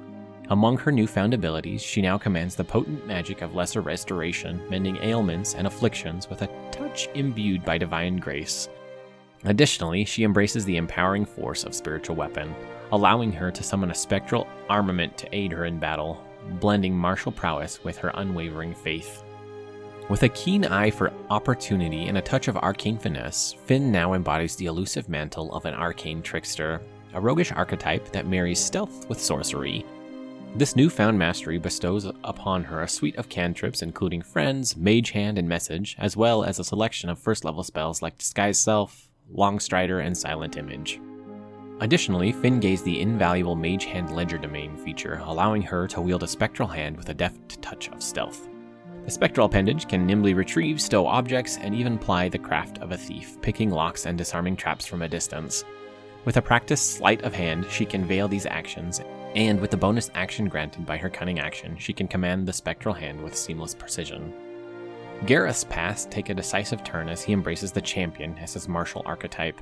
among 0.50 0.76
her 0.78 0.90
newfound 0.90 1.32
abilities, 1.32 1.80
she 1.80 2.02
now 2.02 2.18
commands 2.18 2.56
the 2.56 2.64
potent 2.64 3.06
magic 3.06 3.40
of 3.40 3.54
lesser 3.54 3.80
restoration, 3.80 4.60
mending 4.68 4.96
ailments 5.00 5.54
and 5.54 5.66
afflictions 5.66 6.28
with 6.28 6.42
a 6.42 6.48
touch 6.72 7.08
imbued 7.14 7.64
by 7.64 7.78
divine 7.78 8.16
grace. 8.16 8.68
Additionally, 9.44 10.04
she 10.04 10.24
embraces 10.24 10.64
the 10.64 10.76
empowering 10.76 11.24
force 11.24 11.62
of 11.62 11.74
spiritual 11.74 12.16
weapon, 12.16 12.54
allowing 12.90 13.30
her 13.32 13.50
to 13.52 13.62
summon 13.62 13.92
a 13.92 13.94
spectral 13.94 14.46
armament 14.68 15.16
to 15.16 15.34
aid 15.34 15.52
her 15.52 15.66
in 15.66 15.78
battle, 15.78 16.22
blending 16.58 16.96
martial 16.96 17.30
prowess 17.30 17.82
with 17.84 17.96
her 17.96 18.10
unwavering 18.14 18.74
faith. 18.74 19.22
With 20.08 20.24
a 20.24 20.28
keen 20.30 20.64
eye 20.64 20.90
for 20.90 21.12
opportunity 21.30 22.08
and 22.08 22.18
a 22.18 22.22
touch 22.22 22.48
of 22.48 22.56
arcane 22.56 22.98
finesse, 22.98 23.54
Finn 23.66 23.92
now 23.92 24.14
embodies 24.14 24.56
the 24.56 24.66
elusive 24.66 25.08
mantle 25.08 25.54
of 25.54 25.64
an 25.64 25.74
arcane 25.74 26.20
trickster, 26.20 26.82
a 27.14 27.20
roguish 27.20 27.52
archetype 27.52 28.10
that 28.10 28.26
marries 28.26 28.58
stealth 28.58 29.08
with 29.08 29.20
sorcery, 29.20 29.86
this 30.56 30.74
newfound 30.74 31.16
mastery 31.18 31.58
bestows 31.58 32.06
upon 32.24 32.64
her 32.64 32.82
a 32.82 32.88
suite 32.88 33.16
of 33.16 33.28
cantrips 33.28 33.82
including 33.82 34.20
Friends, 34.20 34.76
Mage 34.76 35.10
Hand, 35.10 35.38
and 35.38 35.48
Message, 35.48 35.96
as 35.98 36.16
well 36.16 36.42
as 36.42 36.58
a 36.58 36.64
selection 36.64 37.08
of 37.08 37.18
first 37.18 37.44
level 37.44 37.62
spells 37.62 38.02
like 38.02 38.18
Disguise 38.18 38.58
Self, 38.58 39.08
Longstrider, 39.32 40.04
and 40.04 40.16
Silent 40.16 40.56
Image. 40.56 41.00
Additionally, 41.80 42.32
Finn 42.32 42.58
gains 42.58 42.82
the 42.82 43.00
invaluable 43.00 43.54
Mage 43.54 43.84
Hand 43.84 44.08
Legerdemain 44.08 44.78
feature, 44.78 45.22
allowing 45.24 45.62
her 45.62 45.86
to 45.86 46.00
wield 46.00 46.24
a 46.24 46.28
spectral 46.28 46.68
hand 46.68 46.96
with 46.96 47.08
a 47.08 47.14
deft 47.14 47.62
touch 47.62 47.88
of 47.88 48.02
stealth. 48.02 48.48
The 49.04 49.10
spectral 49.10 49.46
appendage 49.46 49.88
can 49.88 50.04
nimbly 50.04 50.34
retrieve, 50.34 50.80
stow 50.80 51.06
objects, 51.06 51.58
and 51.58 51.74
even 51.74 51.96
ply 51.96 52.28
the 52.28 52.38
craft 52.38 52.78
of 52.78 52.90
a 52.90 52.98
thief, 52.98 53.40
picking 53.40 53.70
locks 53.70 54.04
and 54.04 54.18
disarming 54.18 54.56
traps 54.56 54.84
from 54.84 55.02
a 55.02 55.08
distance. 55.08 55.64
With 56.24 56.36
a 56.36 56.42
practiced 56.42 56.96
sleight 56.96 57.22
of 57.22 57.34
hand, 57.34 57.66
she 57.70 57.86
can 57.86 58.04
veil 58.04 58.28
these 58.28 58.46
actions 58.46 59.00
and 59.34 59.60
with 59.60 59.70
the 59.70 59.76
bonus 59.76 60.10
action 60.14 60.48
granted 60.48 60.84
by 60.84 60.96
her 60.96 61.10
cunning 61.10 61.38
action, 61.38 61.76
she 61.78 61.92
can 61.92 62.08
command 62.08 62.46
the 62.46 62.52
spectral 62.52 62.94
hand 62.94 63.22
with 63.22 63.36
seamless 63.36 63.74
precision. 63.74 64.32
Gareth's 65.26 65.64
paths 65.64 66.06
take 66.06 66.30
a 66.30 66.34
decisive 66.34 66.82
turn 66.82 67.08
as 67.08 67.22
he 67.22 67.32
embraces 67.32 67.72
the 67.72 67.80
champion 67.80 68.36
as 68.38 68.54
his 68.54 68.68
martial 68.68 69.02
archetype. 69.04 69.60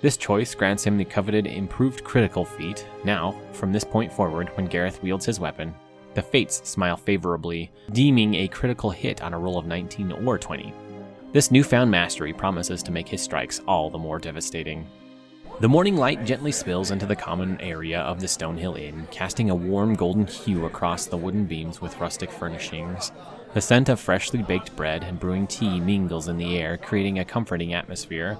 This 0.00 0.16
choice 0.16 0.54
grants 0.54 0.84
him 0.84 0.96
the 0.96 1.04
coveted 1.04 1.46
improved 1.46 2.04
critical 2.04 2.44
feat. 2.44 2.86
Now, 3.04 3.34
from 3.52 3.72
this 3.72 3.84
point 3.84 4.12
forward, 4.12 4.48
when 4.56 4.66
Gareth 4.66 5.02
wields 5.02 5.26
his 5.26 5.40
weapon, 5.40 5.74
the 6.14 6.22
fates 6.22 6.68
smile 6.68 6.96
favorably, 6.96 7.70
deeming 7.92 8.34
a 8.34 8.48
critical 8.48 8.90
hit 8.90 9.22
on 9.22 9.34
a 9.34 9.38
roll 9.38 9.58
of 9.58 9.66
19 9.66 10.12
or 10.12 10.38
20. 10.38 10.72
This 11.32 11.50
newfound 11.50 11.90
mastery 11.90 12.32
promises 12.32 12.82
to 12.84 12.92
make 12.92 13.08
his 13.08 13.20
strikes 13.20 13.60
all 13.66 13.90
the 13.90 13.98
more 13.98 14.18
devastating. 14.18 14.86
The 15.60 15.68
morning 15.68 15.96
light 15.96 16.24
gently 16.24 16.50
spills 16.50 16.90
into 16.90 17.06
the 17.06 17.14
common 17.14 17.60
area 17.60 18.00
of 18.00 18.20
the 18.20 18.26
Stonehill 18.26 18.76
Inn, 18.76 19.06
casting 19.12 19.50
a 19.50 19.54
warm 19.54 19.94
golden 19.94 20.26
hue 20.26 20.66
across 20.66 21.06
the 21.06 21.16
wooden 21.16 21.44
beams 21.44 21.80
with 21.80 22.00
rustic 22.00 22.32
furnishings. 22.32 23.12
The 23.54 23.60
scent 23.60 23.88
of 23.88 24.00
freshly 24.00 24.42
baked 24.42 24.74
bread 24.74 25.04
and 25.04 25.18
brewing 25.18 25.46
tea 25.46 25.78
mingles 25.78 26.26
in 26.26 26.38
the 26.38 26.58
air, 26.58 26.76
creating 26.76 27.20
a 27.20 27.24
comforting 27.24 27.72
atmosphere. 27.72 28.36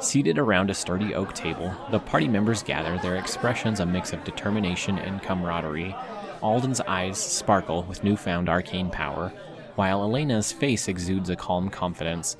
Seated 0.00 0.38
around 0.38 0.70
a 0.70 0.74
sturdy 0.74 1.14
oak 1.14 1.34
table, 1.34 1.76
the 1.90 2.00
party 2.00 2.26
members 2.26 2.62
gather, 2.62 2.96
their 2.98 3.16
expressions 3.16 3.80
a 3.80 3.86
mix 3.86 4.14
of 4.14 4.24
determination 4.24 4.98
and 4.98 5.22
camaraderie. 5.22 5.94
Alden's 6.42 6.80
eyes 6.80 7.18
sparkle 7.18 7.82
with 7.82 8.02
newfound 8.02 8.48
arcane 8.48 8.88
power, 8.88 9.30
while 9.74 10.02
Elena's 10.02 10.52
face 10.52 10.88
exudes 10.88 11.28
a 11.28 11.36
calm 11.36 11.68
confidence, 11.68 12.38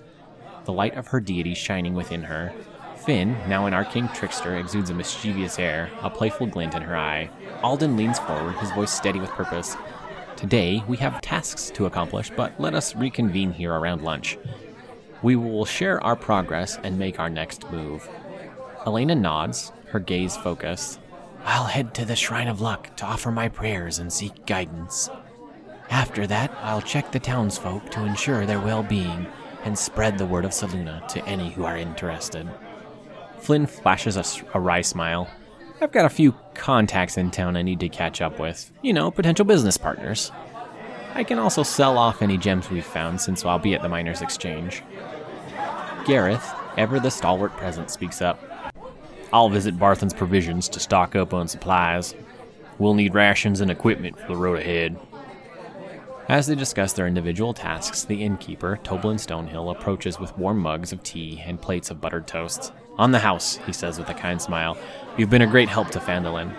the 0.65 0.73
light 0.73 0.95
of 0.95 1.09
her 1.09 1.21
deity 1.21 1.53
shining 1.53 1.93
within 1.93 2.23
her. 2.23 2.55
Finn, 3.05 3.37
now 3.49 3.67
an 3.67 3.75
arcane 3.75 4.09
trickster, 4.15 4.57
exudes 4.57 4.89
a 4.89 4.95
mischievous 4.95 5.59
air, 5.59 5.91
a 6.01 6.09
playful 6.09 6.47
glint 6.47 6.75
in 6.75 6.81
her 6.81 6.97
eye. 6.97 7.29
Alden 7.63 7.99
leans 7.99 8.19
forward, 8.19 8.55
his 8.55 8.71
voice 8.71 8.91
steady 8.91 9.21
with 9.21 9.29
purpose. 9.31 9.77
Today, 10.37 10.83
we 10.89 10.97
have 10.97 11.21
tasks 11.21 11.71
to 11.75 11.85
accomplish, 11.85 12.31
but 12.35 12.59
let 12.59 12.75
us 12.75 12.97
reconvene 12.97 13.53
here 13.53 13.75
around 13.75 14.03
lunch. 14.03 14.39
We 15.23 15.37
will 15.37 15.67
share 15.67 16.03
our 16.03 16.17
progress 16.17 16.79
and 16.83 16.99
make 16.99 17.21
our 17.21 17.29
next 17.29 17.71
move. 17.71 18.09
Elena 18.87 19.15
nods, 19.15 19.73
her 19.91 20.01
gaze 20.01 20.37
focused. 20.39 20.99
I'll 21.45 21.65
head 21.65 21.93
to 21.95 22.07
the 22.07 22.17
Shrine 22.17 22.49
of 22.49 22.63
Luck 22.63 22.97
to 22.97 23.05
offer 23.05 23.31
my 23.31 23.51
prayers 23.51 23.99
and 23.99 24.11
seek 24.11 24.47
guidance. 24.47 25.11
After 25.91 26.27
that, 26.27 26.57
I'll 26.63 26.81
check 26.81 27.13
the 27.13 27.21
townsfolk 27.21 27.91
to 27.91 28.05
ensure 28.05 28.47
their 28.47 28.61
well 28.61 28.83
being 28.83 29.27
and 29.65 29.79
spread 29.79 30.17
the 30.17 30.27
word 30.27 30.47
of 30.47 30.53
Selûne 30.53 31.07
to 31.09 31.25
any 31.27 31.51
who 31.51 31.65
are 31.65 31.77
interested. 31.77 32.49
Flynn 33.45 33.67
flashes 33.67 34.17
a, 34.17 34.25
a 34.57 34.61
wry 34.61 34.81
smile. 34.81 35.29
I've 35.79 35.93
got 35.93 36.07
a 36.07 36.09
few 36.09 36.35
contacts 36.55 37.19
in 37.19 37.31
town 37.31 37.59
I 37.59 37.63
need 37.63 37.79
to 37.81 37.91
catch 37.91 38.23
up 38.23 38.39
with. 38.39 38.73
You 38.81 38.95
know, 38.95 39.11
potential 39.11 39.45
business 39.45 39.77
partners. 39.77 40.33
I 41.13 41.25
can 41.25 41.39
also 41.39 41.63
sell 41.63 41.99
off 41.99 42.23
any 42.23 42.39
gems 42.39 42.71
we've 42.71 42.87
found 42.87 43.21
since 43.21 43.45
I'll 43.45 43.59
be 43.59 43.75
at 43.75 43.83
the 43.83 43.89
Miners' 43.91 44.23
Exchange. 44.23 44.83
Gareth, 46.07 46.55
ever 46.79 46.99
the 46.99 47.11
stalwart 47.11 47.55
present, 47.59 47.91
speaks 47.91 48.23
up. 48.23 48.43
I'll 49.31 49.51
visit 49.51 49.79
Barthen's 49.79 50.15
Provisions 50.15 50.67
to 50.71 50.81
stock 50.81 51.15
up 51.15 51.35
on 51.35 51.47
supplies. 51.47 52.15
We'll 52.79 52.95
need 52.95 53.15
rations 53.15 53.61
and 53.61 53.71
equipment 53.71 54.19
for 54.19 54.29
the 54.29 54.37
road 54.37 54.59
ahead. 54.59 54.99
As 56.29 56.47
they 56.47 56.55
discuss 56.55 56.95
their 56.95 57.07
individual 57.07 57.53
tasks, 57.53 58.05
the 58.05 58.23
innkeeper, 58.23 58.79
Toblin 58.83 59.19
Stonehill, 59.19 59.71
approaches 59.71 60.19
with 60.19 60.37
warm 60.39 60.59
mugs 60.59 60.91
of 60.91 61.03
tea 61.03 61.43
and 61.45 61.61
plates 61.61 61.91
of 61.91 62.01
buttered 62.01 62.27
toast. 62.27 62.73
On 62.97 63.13
the 63.13 63.19
house, 63.19 63.59
he 63.67 63.75
says 63.75 63.99
with 63.99 64.09
a 64.09 64.15
kind 64.15 64.41
smile. 64.41 64.79
You've 65.19 65.29
been 65.29 65.43
a 65.43 65.47
great 65.47 65.69
help 65.69 65.91
to 65.91 66.01
Phandalin. 66.01 66.55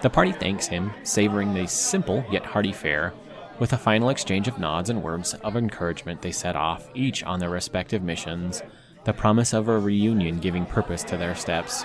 The 0.00 0.10
party 0.10 0.30
thanks 0.30 0.68
him, 0.68 0.92
savoring 1.02 1.54
the 1.54 1.66
simple 1.66 2.24
yet 2.30 2.46
hearty 2.46 2.72
fare. 2.72 3.12
With 3.58 3.72
a 3.72 3.78
final 3.78 4.10
exchange 4.10 4.46
of 4.46 4.60
nods 4.60 4.90
and 4.90 5.02
words 5.02 5.34
of 5.34 5.56
encouragement, 5.56 6.22
they 6.22 6.30
set 6.30 6.54
off, 6.54 6.88
each 6.94 7.24
on 7.24 7.40
their 7.40 7.50
respective 7.50 8.02
missions, 8.02 8.62
the 9.04 9.12
promise 9.12 9.52
of 9.52 9.68
a 9.68 9.76
reunion 9.76 10.38
giving 10.38 10.66
purpose 10.66 11.02
to 11.04 11.16
their 11.16 11.34
steps. 11.34 11.84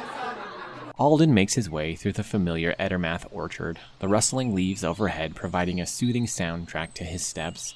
Alden 1.00 1.34
makes 1.34 1.54
his 1.54 1.70
way 1.70 1.96
through 1.96 2.12
the 2.12 2.26
familiar 2.26 2.76
Edermath 2.78 3.26
orchard, 3.32 3.80
the 4.00 4.10
rustling 4.10 4.54
leaves 4.54 4.84
overhead 4.84 5.34
providing 5.34 5.80
a 5.80 5.86
soothing 5.86 6.26
soundtrack 6.26 6.94
to 6.96 7.06
his 7.06 7.26
steps. 7.26 7.74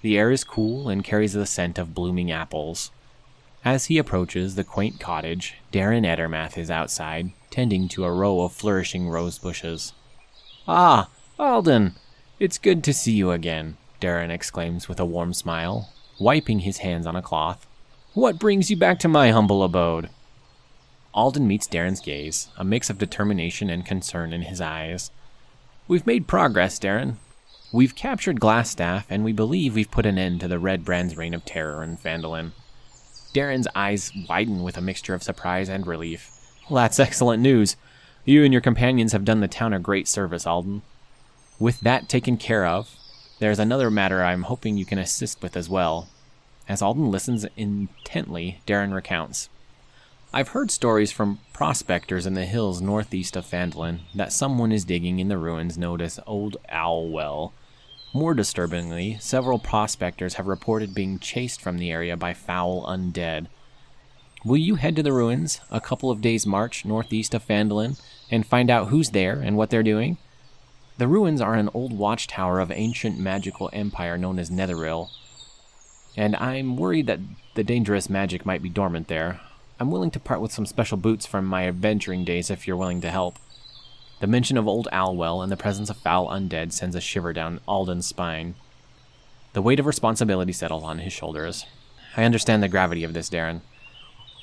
The 0.00 0.16
air 0.16 0.30
is 0.30 0.42
cool 0.42 0.88
and 0.88 1.04
carries 1.04 1.34
the 1.34 1.44
scent 1.44 1.78
of 1.78 1.94
blooming 1.94 2.32
apples. 2.32 2.90
As 3.62 3.84
he 3.84 3.98
approaches 3.98 4.54
the 4.54 4.64
quaint 4.64 4.98
cottage, 4.98 5.56
Daran 5.70 6.06
Edermath 6.06 6.56
is 6.56 6.70
outside, 6.70 7.32
tending 7.50 7.88
to 7.88 8.04
a 8.04 8.12
row 8.12 8.40
of 8.40 8.52
flourishing 8.54 9.06
rose 9.06 9.38
bushes. 9.38 9.92
Ah, 10.66 11.10
Alden! 11.38 11.96
It's 12.40 12.56
good 12.56 12.82
to 12.84 12.94
see 12.94 13.12
you 13.12 13.32
again, 13.32 13.76
Daran 14.00 14.30
exclaims 14.30 14.88
with 14.88 14.98
a 14.98 15.04
warm 15.04 15.34
smile, 15.34 15.90
wiping 16.18 16.60
his 16.60 16.78
hands 16.78 17.06
on 17.06 17.16
a 17.16 17.22
cloth. 17.22 17.66
What 18.14 18.38
brings 18.38 18.70
you 18.70 18.78
back 18.78 18.98
to 19.00 19.08
my 19.08 19.30
humble 19.30 19.62
abode? 19.62 20.08
Alden 21.14 21.46
meets 21.46 21.68
Daran's 21.68 22.00
gaze, 22.00 22.48
a 22.56 22.64
mix 22.64 22.88
of 22.88 22.98
determination 22.98 23.68
and 23.68 23.84
concern 23.84 24.32
in 24.32 24.42
his 24.42 24.60
eyes. 24.60 25.10
We've 25.86 26.06
made 26.06 26.26
progress, 26.26 26.78
Daran. 26.78 27.16
We've 27.72 27.94
captured 27.94 28.40
Glasstaff, 28.40 29.04
and 29.10 29.24
we 29.24 29.32
believe 29.32 29.74
we've 29.74 29.90
put 29.90 30.06
an 30.06 30.18
end 30.18 30.40
to 30.40 30.48
the 30.48 30.58
Red 30.58 30.84
Brand's 30.84 31.16
reign 31.16 31.34
of 31.34 31.44
terror 31.44 31.82
in 31.82 31.96
Phandalin. 31.96 32.52
Daran's 33.34 33.68
eyes 33.74 34.12
widen 34.28 34.62
with 34.62 34.76
a 34.76 34.82
mixture 34.82 35.14
of 35.14 35.22
surprise 35.22 35.68
and 35.68 35.86
relief. 35.86 36.30
Well, 36.68 36.82
that's 36.82 37.00
excellent 37.00 37.42
news. 37.42 37.76
You 38.24 38.44
and 38.44 38.52
your 38.52 38.62
companions 38.62 39.12
have 39.12 39.24
done 39.24 39.40
the 39.40 39.48
town 39.48 39.72
a 39.72 39.78
great 39.78 40.06
service, 40.06 40.46
Alden. 40.46 40.82
With 41.58 41.80
that 41.80 42.08
taken 42.08 42.36
care 42.36 42.66
of, 42.66 42.94
there's 43.38 43.58
another 43.58 43.90
matter 43.90 44.22
I'm 44.22 44.42
hoping 44.42 44.76
you 44.76 44.84
can 44.84 44.98
assist 44.98 45.42
with 45.42 45.56
as 45.56 45.68
well. 45.68 46.08
As 46.68 46.80
Alden 46.80 47.10
listens 47.10 47.44
intently, 47.56 48.60
Daran 48.66 48.94
recounts. 48.94 49.48
I've 50.34 50.48
heard 50.48 50.70
stories 50.70 51.12
from 51.12 51.40
prospectors 51.52 52.26
in 52.26 52.34
the 52.34 52.46
hills 52.46 52.80
northeast 52.80 53.36
of 53.36 53.44
Phandalin 53.44 54.00
that 54.14 54.32
someone 54.32 54.72
is 54.72 54.84
digging 54.84 55.18
in 55.18 55.28
the 55.28 55.38
ruins 55.38 55.76
known 55.76 56.00
as 56.00 56.18
Old 56.26 56.56
Owl 56.70 57.10
Well 57.10 57.52
more 58.14 58.34
disturbingly, 58.34 59.16
several 59.20 59.58
prospectors 59.58 60.34
have 60.34 60.46
reported 60.46 60.94
being 60.94 61.18
chased 61.18 61.62
from 61.62 61.78
the 61.78 61.90
area 61.90 62.14
by 62.14 62.34
foul 62.34 62.84
undead. 62.86 63.46
Will 64.44 64.58
you 64.58 64.74
head 64.74 64.96
to 64.96 65.02
the 65.02 65.14
ruins, 65.14 65.60
a 65.70 65.80
couple 65.80 66.10
of 66.10 66.20
days' 66.20 66.46
march 66.46 66.84
northeast 66.84 67.32
of 67.32 67.46
Phandalin, 67.46 67.98
and 68.30 68.46
find 68.46 68.70
out 68.70 68.88
who's 68.88 69.10
there 69.10 69.40
and 69.40 69.56
what 69.56 69.70
they're 69.70 69.82
doing? 69.82 70.18
The 70.98 71.08
ruins 71.08 71.40
are 71.40 71.54
an 71.54 71.70
old 71.72 71.96
watchtower 71.96 72.60
of 72.60 72.70
ancient 72.70 73.18
magical 73.18 73.70
empire 73.72 74.18
known 74.18 74.38
as 74.38 74.50
Netheril, 74.50 75.08
and 76.14 76.36
I'm 76.36 76.76
worried 76.76 77.06
that 77.06 77.20
the 77.54 77.64
dangerous 77.64 78.10
magic 78.10 78.44
might 78.44 78.62
be 78.62 78.68
dormant 78.68 79.08
there. 79.08 79.40
I'm 79.82 79.90
willing 79.90 80.12
to 80.12 80.20
part 80.20 80.40
with 80.40 80.52
some 80.52 80.64
special 80.64 80.96
boots 80.96 81.26
from 81.26 81.44
my 81.44 81.66
adventuring 81.66 82.24
days 82.24 82.50
if 82.50 82.68
you're 82.68 82.76
willing 82.76 83.00
to 83.00 83.10
help. 83.10 83.36
The 84.20 84.28
mention 84.28 84.56
of 84.56 84.68
Old 84.68 84.86
Owl 84.92 85.16
Well 85.16 85.42
and 85.42 85.50
the 85.50 85.56
presence 85.56 85.90
of 85.90 85.96
foul 85.96 86.28
undead 86.28 86.70
sends 86.70 86.94
a 86.94 87.00
shiver 87.00 87.32
down 87.32 87.58
Alden's 87.66 88.06
spine. 88.06 88.54
The 89.54 89.60
weight 89.60 89.80
of 89.80 89.86
responsibility 89.86 90.52
settles 90.52 90.84
on 90.84 91.00
his 91.00 91.12
shoulders. 91.12 91.66
I 92.16 92.22
understand 92.22 92.62
the 92.62 92.68
gravity 92.68 93.02
of 93.02 93.12
this, 93.12 93.28
Daran. 93.28 93.62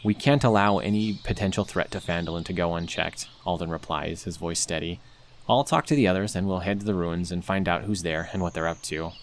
We 0.04 0.14
can't 0.14 0.44
allow 0.44 0.80
any 0.80 1.18
potential 1.24 1.64
threat 1.64 1.90
to 1.92 2.02
Phandalin 2.02 2.44
to 2.44 2.52
go 2.52 2.76
unchecked, 2.76 3.30
Alden 3.46 3.70
replies, 3.70 4.24
his 4.24 4.36
voice 4.36 4.60
steady. 4.60 5.00
I'll 5.48 5.64
talk 5.64 5.86
to 5.86 5.96
the 5.96 6.06
others 6.10 6.36
and 6.36 6.50
we'll 6.50 6.60
head 6.60 6.82
to 6.82 6.86
the 6.86 6.96
ruins 6.96 7.32
and 7.32 7.46
find 7.46 7.70
out 7.70 7.84
who's 7.84 8.04
there 8.04 8.30
and 8.34 8.42
what 8.42 8.54
they're 8.54 8.68
up 8.68 8.82
to. 8.82 9.14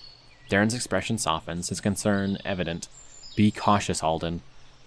Daran's 0.48 0.72
expression 0.72 1.18
softens, 1.18 1.68
his 1.68 1.82
concern 1.82 2.38
evident. 2.42 2.88
Be 3.36 3.50
cautious, 3.50 4.02
Alden. 4.02 4.40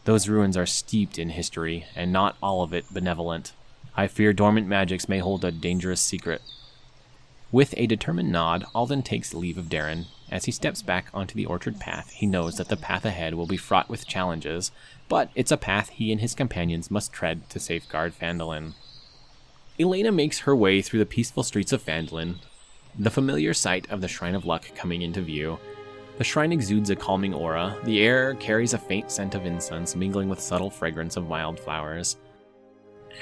Those 0.06 0.30
ruins 0.30 0.58
are 0.58 0.66
steeped 0.66 1.20
in 1.20 1.30
history, 1.30 1.86
and 1.96 2.12
not 2.12 2.38
all 2.42 2.64
of 2.64 2.74
it 2.74 2.94
benevolent. 2.94 3.54
I 3.96 4.08
fear 4.08 4.34
dormant 4.34 4.68
magics 4.68 5.10
may 5.10 5.20
hold 5.20 5.44
a 5.44 5.52
dangerous 5.52 6.02
secret. 6.02 6.42
With 7.52 7.74
a 7.78 7.88
determined 7.88 8.32
nod, 8.32 8.64
Alden 8.76 9.02
takes 9.02 9.34
leave 9.34 9.58
of 9.58 9.70
Daran. 9.70 10.06
As 10.32 10.46
he 10.46 10.52
steps 10.52 10.84
back 10.84 11.08
onto 11.14 11.34
the 11.34 11.48
orchard 11.48 11.80
path, 11.80 12.12
he 12.12 12.28
knows 12.28 12.58
that 12.58 12.70
the 12.70 12.78
path 12.78 13.06
ahead 13.06 13.34
will 13.34 13.48
be 13.48 13.58
fraught 13.58 13.90
with 13.90 14.08
challenges, 14.08 14.72
but 15.08 15.32
it's 15.34 15.52
a 15.52 15.58
path 15.58 15.90
he 15.90 16.12
and 16.12 16.22
his 16.22 16.36
companions 16.36 16.92
must 16.92 17.12
tread 17.12 17.50
to 17.50 17.60
safeguard 17.60 18.14
Phandalin. 18.14 18.74
Elena 19.80 20.12
makes 20.12 20.40
her 20.40 20.56
way 20.56 20.82
through 20.82 21.00
the 21.00 21.06
peaceful 21.06 21.42
streets 21.42 21.74
of 21.74 21.84
Phandalin, 21.84 22.36
the 22.98 23.10
familiar 23.10 23.54
sight 23.54 23.90
of 23.90 24.02
the 24.02 24.08
Shrine 24.08 24.36
of 24.36 24.46
Luck 24.46 24.66
coming 24.76 25.02
into 25.02 25.22
view. 25.22 25.58
The 26.20 26.26
shrine 26.26 26.52
exudes 26.52 26.90
a 26.90 26.98
calming 26.98 27.34
aura. 27.34 27.78
The 27.86 28.02
air 28.02 28.34
carries 28.36 28.74
a 28.74 28.78
faint 28.78 29.10
scent 29.10 29.36
of 29.36 29.46
incense, 29.46 29.96
mingling 29.96 30.28
with 30.28 30.42
subtle 30.42 30.70
fragrance 30.70 31.16
of 31.16 31.30
wildflowers. 31.30 32.18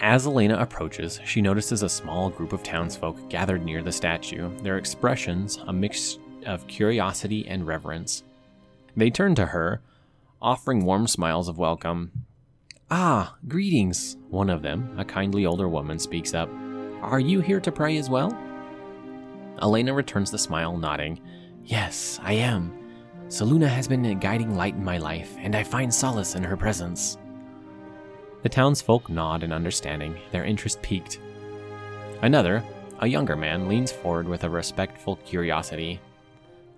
As 0.01 0.25
Elena 0.25 0.57
approaches, 0.57 1.19
she 1.23 1.39
notices 1.39 1.83
a 1.83 1.89
small 1.89 2.31
group 2.31 2.53
of 2.53 2.63
townsfolk 2.63 3.29
gathered 3.29 3.63
near 3.63 3.83
the 3.83 3.91
statue, 3.91 4.49
their 4.63 4.79
expressions 4.79 5.59
a 5.67 5.73
mix 5.73 6.17
of 6.47 6.65
curiosity 6.65 7.47
and 7.47 7.67
reverence. 7.67 8.23
They 8.95 9.11
turn 9.11 9.35
to 9.35 9.45
her, 9.45 9.79
offering 10.41 10.83
warm 10.83 11.05
smiles 11.05 11.47
of 11.47 11.59
welcome. 11.59 12.11
Ah, 12.89 13.35
greetings, 13.47 14.17
one 14.29 14.49
of 14.49 14.63
them, 14.63 14.97
a 14.97 15.05
kindly 15.05 15.45
older 15.45 15.69
woman, 15.69 15.99
speaks 15.99 16.33
up. 16.33 16.49
Are 17.03 17.19
you 17.19 17.41
here 17.41 17.59
to 17.59 17.71
pray 17.71 17.97
as 17.97 18.09
well? 18.09 18.35
Elena 19.61 19.93
returns 19.93 20.31
the 20.31 20.39
smile, 20.39 20.75
nodding. 20.75 21.19
Yes, 21.63 22.19
I 22.23 22.33
am. 22.33 22.86
Selûne 23.29 23.67
has 23.67 23.89
been 23.89 24.05
a 24.05 24.15
guiding 24.15 24.55
light 24.55 24.75
in 24.75 24.83
my 24.83 24.97
life, 24.97 25.35
and 25.39 25.53
I 25.53 25.63
find 25.63 25.93
solace 25.93 26.35
in 26.35 26.43
her 26.43 26.55
presence. 26.55 27.17
The 28.43 28.49
townsfolk 28.49 29.09
nod 29.09 29.43
in 29.43 29.51
understanding, 29.51 30.15
their 30.31 30.45
interest 30.45 30.81
piqued. 30.81 31.19
Another, 32.21 32.63
a 32.99 33.07
younger 33.07 33.35
man, 33.35 33.67
leans 33.67 33.91
forward 33.91 34.29
with 34.29 34.45
a 34.45 34.49
respectful 34.49 35.17
curiosity. 35.17 35.99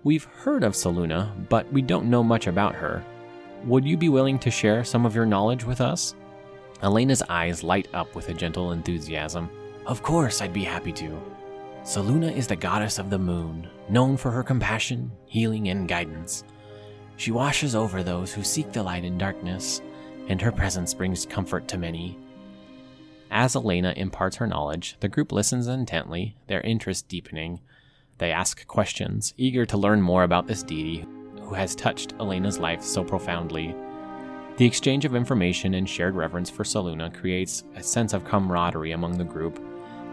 We've 0.02 0.24
heard 0.24 0.64
of 0.64 0.72
Selûne, 0.72 1.48
but 1.48 1.72
we 1.72 1.82
don't 1.82 2.10
know 2.10 2.24
much 2.24 2.48
about 2.48 2.74
her. 2.74 3.04
Would 3.66 3.84
you 3.84 3.96
be 3.96 4.08
willing 4.08 4.38
to 4.40 4.50
share 4.50 4.82
some 4.82 5.06
of 5.06 5.14
your 5.14 5.26
knowledge 5.26 5.64
with 5.64 5.80
us? 5.80 6.14
Elena's 6.82 7.22
eyes 7.28 7.62
light 7.62 7.86
up 7.94 8.14
with 8.16 8.28
a 8.28 8.34
gentle 8.34 8.72
enthusiasm. 8.72 9.48
Of 9.86 10.02
course, 10.02 10.40
I'd 10.40 10.52
be 10.52 10.64
happy 10.64 10.92
to. 10.92 11.22
Selûne 11.82 12.36
is 12.36 12.46
the 12.46 12.56
goddess 12.56 12.98
of 12.98 13.08
the 13.08 13.18
moon, 13.18 13.68
known 13.88 14.16
for 14.16 14.30
her 14.30 14.42
compassion, 14.42 15.10
healing, 15.26 15.68
and 15.68 15.88
guidance. 15.88 16.44
She 17.16 17.32
washes 17.32 17.74
over 17.74 18.02
those 18.02 18.32
who 18.32 18.42
seek 18.42 18.70
the 18.72 18.82
light 18.82 19.04
in 19.04 19.16
darkness, 19.16 19.80
and 20.28 20.40
her 20.40 20.52
presence 20.52 20.92
brings 20.92 21.24
comfort 21.24 21.68
to 21.68 21.78
many. 21.78 22.18
As 23.30 23.56
Elena 23.56 23.94
imparts 23.96 24.36
her 24.36 24.46
knowledge, 24.46 24.96
the 25.00 25.08
group 25.08 25.32
listens 25.32 25.68
intently, 25.68 26.36
their 26.48 26.60
interest 26.60 27.08
deepening. 27.08 27.60
They 28.18 28.30
ask 28.30 28.66
questions, 28.66 29.32
eager 29.38 29.64
to 29.66 29.78
learn 29.78 30.02
more 30.02 30.24
about 30.24 30.46
this 30.46 30.62
deity 30.62 31.06
who 31.42 31.54
has 31.54 31.74
touched 31.74 32.14
Elena's 32.20 32.58
life 32.58 32.82
so 32.82 33.02
profoundly. 33.02 33.74
The 34.56 34.66
exchange 34.66 35.04
of 35.06 35.14
information 35.14 35.74
and 35.74 35.88
shared 35.88 36.14
reverence 36.14 36.50
for 36.50 36.64
Selûne 36.64 37.14
creates 37.14 37.64
a 37.74 37.82
sense 37.82 38.12
of 38.12 38.24
camaraderie 38.24 38.92
among 38.92 39.16
the 39.16 39.24
group. 39.24 39.58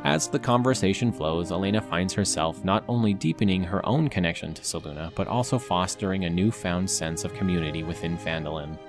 As 0.07 0.29
the 0.29 0.39
conversation 0.39 1.11
flows, 1.11 1.51
Elena 1.51 1.81
finds 1.81 2.13
herself 2.13 2.63
not 2.63 2.85
only 2.87 3.13
deepening 3.13 3.61
her 3.61 3.85
own 3.85 4.07
connection 4.07 4.53
to 4.53 4.61
Selûne, 4.61 5.13
but 5.15 5.27
also 5.27 5.59
fostering 5.59 6.23
a 6.23 6.29
newfound 6.29 6.89
sense 6.89 7.25
of 7.25 7.33
community 7.33 7.83
within 7.83 8.17
Phandalin. 8.17 8.79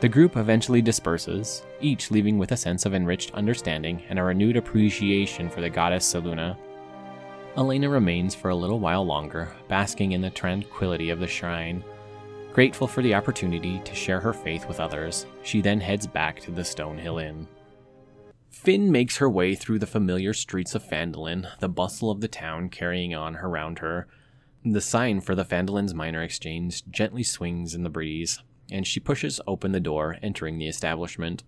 The 0.00 0.08
group 0.08 0.38
eventually 0.38 0.80
disperses, 0.80 1.62
each 1.82 2.10
leaving 2.10 2.38
with 2.38 2.52
a 2.52 2.56
sense 2.56 2.86
of 2.86 2.94
enriched 2.94 3.34
understanding 3.34 4.02
and 4.08 4.18
a 4.18 4.22
renewed 4.22 4.56
appreciation 4.56 5.50
for 5.50 5.60
the 5.60 5.68
goddess 5.68 6.10
Selûne. 6.10 6.56
Elena 7.58 7.90
remains 7.90 8.34
for 8.34 8.48
a 8.48 8.56
little 8.56 8.80
while 8.80 9.04
longer, 9.04 9.52
basking 9.68 10.12
in 10.12 10.22
the 10.22 10.30
tranquility 10.30 11.10
of 11.10 11.20
the 11.20 11.26
shrine. 11.26 11.84
Grateful 12.54 12.86
for 12.86 13.02
the 13.02 13.14
opportunity 13.14 13.78
to 13.80 13.94
share 13.94 14.20
her 14.20 14.32
faith 14.32 14.66
with 14.68 14.80
others, 14.80 15.26
she 15.42 15.60
then 15.60 15.80
heads 15.80 16.06
back 16.06 16.40
to 16.40 16.50
the 16.50 16.62
Stonehill 16.62 17.22
Inn. 17.22 17.46
Finn 18.50 18.90
makes 18.90 19.18
her 19.18 19.30
way 19.30 19.54
through 19.54 19.78
the 19.78 19.86
familiar 19.86 20.34
streets 20.34 20.74
of 20.74 20.82
Phandalin, 20.82 21.48
the 21.60 21.68
bustle 21.68 22.10
of 22.10 22.20
the 22.20 22.28
town 22.28 22.68
carrying 22.68 23.14
on 23.14 23.36
around 23.36 23.78
her. 23.78 24.08
The 24.64 24.80
sign 24.80 25.20
for 25.20 25.34
the 25.34 25.44
Phandalin's 25.44 25.94
Miners' 25.94 26.24
Exchange 26.26 26.84
gently 26.90 27.22
swings 27.22 27.74
in 27.74 27.84
the 27.84 27.88
breeze, 27.88 28.42
and 28.70 28.86
she 28.86 29.00
pushes 29.00 29.40
open 29.46 29.72
the 29.72 29.80
door, 29.80 30.18
entering 30.20 30.58
the 30.58 30.68
establishment. 30.68 31.44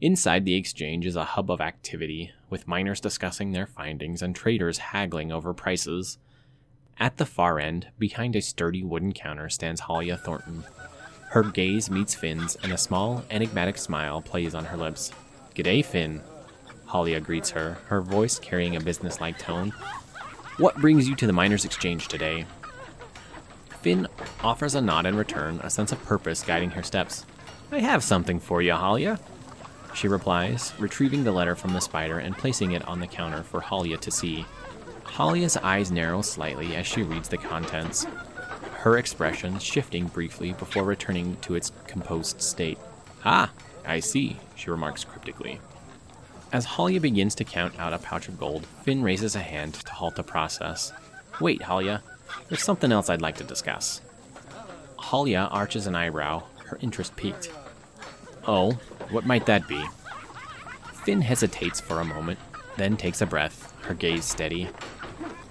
Inside 0.00 0.46
the 0.46 0.54
exchange 0.54 1.04
is 1.04 1.14
a 1.14 1.24
hub 1.24 1.50
of 1.50 1.60
activity, 1.60 2.32
with 2.48 2.66
miners 2.66 3.00
discussing 3.00 3.52
their 3.52 3.66
findings 3.66 4.22
and 4.22 4.34
traders 4.34 4.78
haggling 4.78 5.30
over 5.30 5.52
prices. 5.52 6.16
At 6.98 7.18
the 7.18 7.26
far 7.26 7.60
end, 7.60 7.88
behind 7.98 8.34
a 8.34 8.40
sturdy 8.40 8.82
wooden 8.82 9.12
counter, 9.12 9.50
stands 9.50 9.82
Halia 9.82 10.18
Thornton. 10.18 10.64
Her 11.28 11.42
gaze 11.44 11.90
meets 11.90 12.14
Finn's, 12.14 12.56
and 12.56 12.72
a 12.72 12.78
small, 12.78 13.24
enigmatic 13.30 13.76
smile 13.76 14.22
plays 14.22 14.54
on 14.54 14.64
her 14.64 14.76
lips. 14.78 15.12
G'day, 15.60 15.84
Finn. 15.84 16.22
Halia 16.88 17.22
greets 17.22 17.50
her, 17.50 17.76
her 17.88 18.00
voice 18.00 18.38
carrying 18.38 18.76
a 18.76 18.80
businesslike 18.80 19.36
tone. 19.36 19.72
What 20.56 20.76
brings 20.76 21.06
you 21.06 21.14
to 21.16 21.26
the 21.26 21.34
Miners' 21.34 21.66
Exchange 21.66 22.08
today? 22.08 22.46
Finn 23.82 24.08
offers 24.42 24.74
a 24.74 24.80
nod 24.80 25.04
in 25.04 25.16
return, 25.16 25.60
a 25.62 25.68
sense 25.68 25.92
of 25.92 26.02
purpose 26.02 26.42
guiding 26.42 26.70
her 26.70 26.82
steps. 26.82 27.26
I 27.70 27.80
have 27.80 28.02
something 28.02 28.40
for 28.40 28.62
you, 28.62 28.72
Halia. 28.72 29.20
She 29.94 30.08
replies, 30.08 30.72
retrieving 30.78 31.24
the 31.24 31.32
letter 31.32 31.54
from 31.54 31.74
the 31.74 31.80
spider 31.80 32.18
and 32.18 32.38
placing 32.38 32.72
it 32.72 32.88
on 32.88 33.00
the 33.00 33.06
counter 33.06 33.42
for 33.42 33.60
Halia 33.60 34.00
to 34.00 34.10
see. 34.10 34.46
Halia's 35.04 35.58
eyes 35.58 35.92
narrow 35.92 36.22
slightly 36.22 36.74
as 36.74 36.86
she 36.86 37.02
reads 37.02 37.28
the 37.28 37.36
contents, 37.36 38.06
her 38.78 38.96
expression 38.96 39.58
shifting 39.58 40.06
briefly 40.06 40.54
before 40.54 40.84
returning 40.84 41.36
to 41.42 41.54
its 41.54 41.70
composed 41.86 42.40
state. 42.40 42.78
Ah, 43.26 43.52
I 43.84 44.00
see, 44.00 44.38
she 44.60 44.70
remarks 44.70 45.04
cryptically. 45.04 45.60
As 46.52 46.66
Halia 46.66 47.00
begins 47.00 47.34
to 47.36 47.44
count 47.44 47.78
out 47.78 47.92
a 47.92 47.98
pouch 47.98 48.28
of 48.28 48.38
gold, 48.38 48.66
Finn 48.82 49.02
raises 49.02 49.36
a 49.36 49.40
hand 49.40 49.74
to 49.74 49.92
halt 49.92 50.16
the 50.16 50.22
process. 50.22 50.92
Wait, 51.40 51.60
Halia, 51.60 52.02
there's 52.48 52.62
something 52.62 52.92
else 52.92 53.08
I'd 53.08 53.22
like 53.22 53.36
to 53.36 53.44
discuss. 53.44 54.00
Halia 54.98 55.48
arches 55.50 55.86
an 55.86 55.94
eyebrow, 55.94 56.42
her 56.66 56.78
interest 56.82 57.16
piqued. 57.16 57.50
Oh, 58.46 58.72
what 59.10 59.26
might 59.26 59.46
that 59.46 59.66
be? 59.66 59.82
Finn 61.04 61.22
hesitates 61.22 61.80
for 61.80 62.00
a 62.00 62.04
moment, 62.04 62.38
then 62.76 62.96
takes 62.96 63.22
a 63.22 63.26
breath, 63.26 63.72
her 63.82 63.94
gaze 63.94 64.24
steady. 64.24 64.68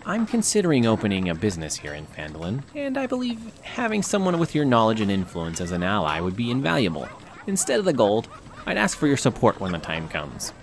I'm 0.05 0.25
considering 0.25 0.85
opening 0.85 1.29
a 1.29 1.35
business 1.35 1.75
here 1.75 1.93
in 1.93 2.07
Phandalin, 2.07 2.63
and 2.75 2.97
I 2.97 3.07
believe 3.07 3.39
having 3.61 4.01
someone 4.03 4.39
with 4.39 4.55
your 4.55 4.65
knowledge 4.65 5.01
and 5.01 5.11
influence 5.11 5.61
as 5.61 5.71
an 5.71 5.83
ally 5.83 6.19
would 6.19 6.35
be 6.35 6.51
invaluable. 6.51 7.07
Instead 7.47 7.79
of 7.79 7.85
the 7.85 7.93
gold, 7.93 8.27
I'd 8.69 8.77
ask 8.77 8.99
for 8.99 9.07
your 9.07 9.17
support 9.17 9.59
when 9.59 9.71
the 9.71 9.79
time 9.79 10.07
comes. 10.07 10.53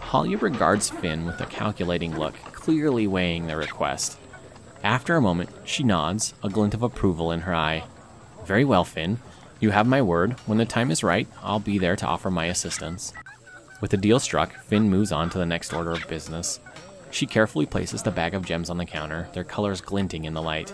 Halia 0.00 0.40
regards 0.40 0.88
Finn 0.88 1.26
with 1.26 1.38
a 1.42 1.44
calculating 1.44 2.18
look, 2.18 2.32
clearly 2.44 3.06
weighing 3.06 3.46
the 3.46 3.58
request. 3.58 4.16
After 4.82 5.16
a 5.16 5.20
moment, 5.20 5.50
she 5.66 5.82
nods, 5.82 6.32
a 6.42 6.48
glint 6.48 6.72
of 6.72 6.82
approval 6.82 7.30
in 7.30 7.40
her 7.40 7.54
eye. 7.54 7.84
Very 8.46 8.64
well, 8.64 8.84
Finn. 8.84 9.18
You 9.60 9.68
have 9.68 9.86
my 9.86 10.00
word. 10.00 10.32
When 10.46 10.56
the 10.56 10.64
time 10.64 10.90
is 10.90 11.04
right, 11.04 11.28
I'll 11.42 11.60
be 11.60 11.78
there 11.78 11.94
to 11.94 12.06
offer 12.06 12.30
my 12.30 12.46
assistance. 12.46 13.12
With 13.82 13.90
the 13.90 13.98
deal 13.98 14.18
struck, 14.18 14.54
Finn 14.54 14.88
moves 14.88 15.12
on 15.12 15.28
to 15.28 15.36
the 15.36 15.44
next 15.44 15.74
order 15.74 15.92
of 15.92 16.08
business. 16.08 16.58
She 17.10 17.26
carefully 17.26 17.66
places 17.66 18.02
the 18.02 18.10
bag 18.10 18.32
of 18.32 18.46
gems 18.46 18.70
on 18.70 18.78
the 18.78 18.86
counter, 18.86 19.28
their 19.34 19.44
colors 19.44 19.82
glinting 19.82 20.24
in 20.24 20.32
the 20.32 20.40
light. 20.40 20.72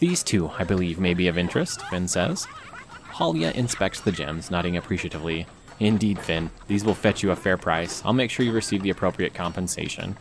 These 0.00 0.24
two, 0.24 0.50
I 0.58 0.64
believe, 0.64 0.98
may 0.98 1.14
be 1.14 1.28
of 1.28 1.38
interest, 1.38 1.80
Finn 1.82 2.08
says. 2.08 2.48
Halia 3.12 3.54
inspects 3.54 4.00
the 4.00 4.10
gems, 4.10 4.50
nodding 4.50 4.76
appreciatively. 4.76 5.46
Indeed, 5.78 6.18
Finn, 6.18 6.50
these 6.68 6.84
will 6.84 6.94
fetch 6.94 7.22
you 7.22 7.30
a 7.30 7.36
fair 7.36 7.56
price. 7.56 8.02
I'll 8.04 8.12
make 8.12 8.30
sure 8.30 8.46
you 8.46 8.52
receive 8.52 8.82
the 8.82 8.90
appropriate 8.90 9.34
compensation. 9.34 10.16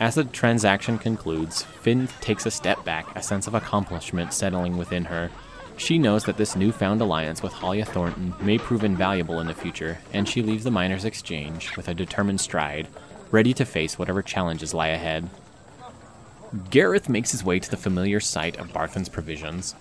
As 0.00 0.16
the 0.16 0.24
transaction 0.24 0.98
concludes, 0.98 1.62
Finn 1.62 2.08
takes 2.20 2.46
a 2.46 2.50
step 2.50 2.84
back, 2.84 3.06
a 3.16 3.22
sense 3.22 3.46
of 3.46 3.54
accomplishment 3.54 4.32
settling 4.32 4.76
within 4.76 5.04
her. 5.04 5.30
She 5.76 5.98
knows 5.98 6.24
that 6.24 6.36
this 6.36 6.56
newfound 6.56 7.00
alliance 7.00 7.42
with 7.42 7.52
Halia 7.52 7.86
Thornton 7.86 8.34
may 8.40 8.58
prove 8.58 8.84
invaluable 8.84 9.40
in 9.40 9.46
the 9.46 9.54
future, 9.54 9.98
and 10.12 10.28
she 10.28 10.42
leaves 10.42 10.64
the 10.64 10.70
Miners' 10.70 11.04
Exchange 11.04 11.76
with 11.76 11.88
a 11.88 11.94
determined 11.94 12.40
stride, 12.40 12.88
ready 13.30 13.54
to 13.54 13.64
face 13.64 13.98
whatever 13.98 14.22
challenges 14.22 14.74
lie 14.74 14.88
ahead. 14.88 15.30
Gareth 16.70 17.08
makes 17.08 17.32
his 17.32 17.44
way 17.44 17.58
to 17.58 17.70
the 17.70 17.76
familiar 17.76 18.20
site 18.20 18.56
of 18.58 18.72
Barthen's 18.72 19.08
Provisions, 19.08 19.74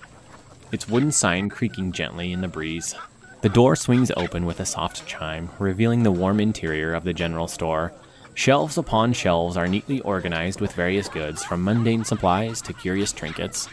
its 0.72 0.88
wooden 0.88 1.12
sign 1.12 1.50
creaking 1.50 1.92
gently 1.92 2.32
in 2.32 2.42
the 2.42 2.48
breeze. 2.48 2.96
The 3.44 3.50
door 3.50 3.76
swings 3.76 4.10
open 4.16 4.46
with 4.46 4.62
a 4.62 4.66
soft 4.66 5.06
chime, 5.06 5.50
revealing 5.60 6.04
the 6.04 6.14
warm 6.14 6.40
interior 6.40 6.94
of 6.94 7.04
the 7.04 7.14
general 7.14 7.50
store. 7.50 7.92
Shelves 8.34 8.78
upon 8.78 9.12
shelves 9.12 9.58
are 9.58 9.68
neatly 9.68 10.00
organized 10.00 10.62
with 10.62 10.72
various 10.72 11.10
goods, 11.10 11.44
from 11.44 11.62
mundane 11.62 12.06
supplies 12.06 12.62
to 12.62 12.72
curious 12.72 13.12
trinkets. 13.12 13.68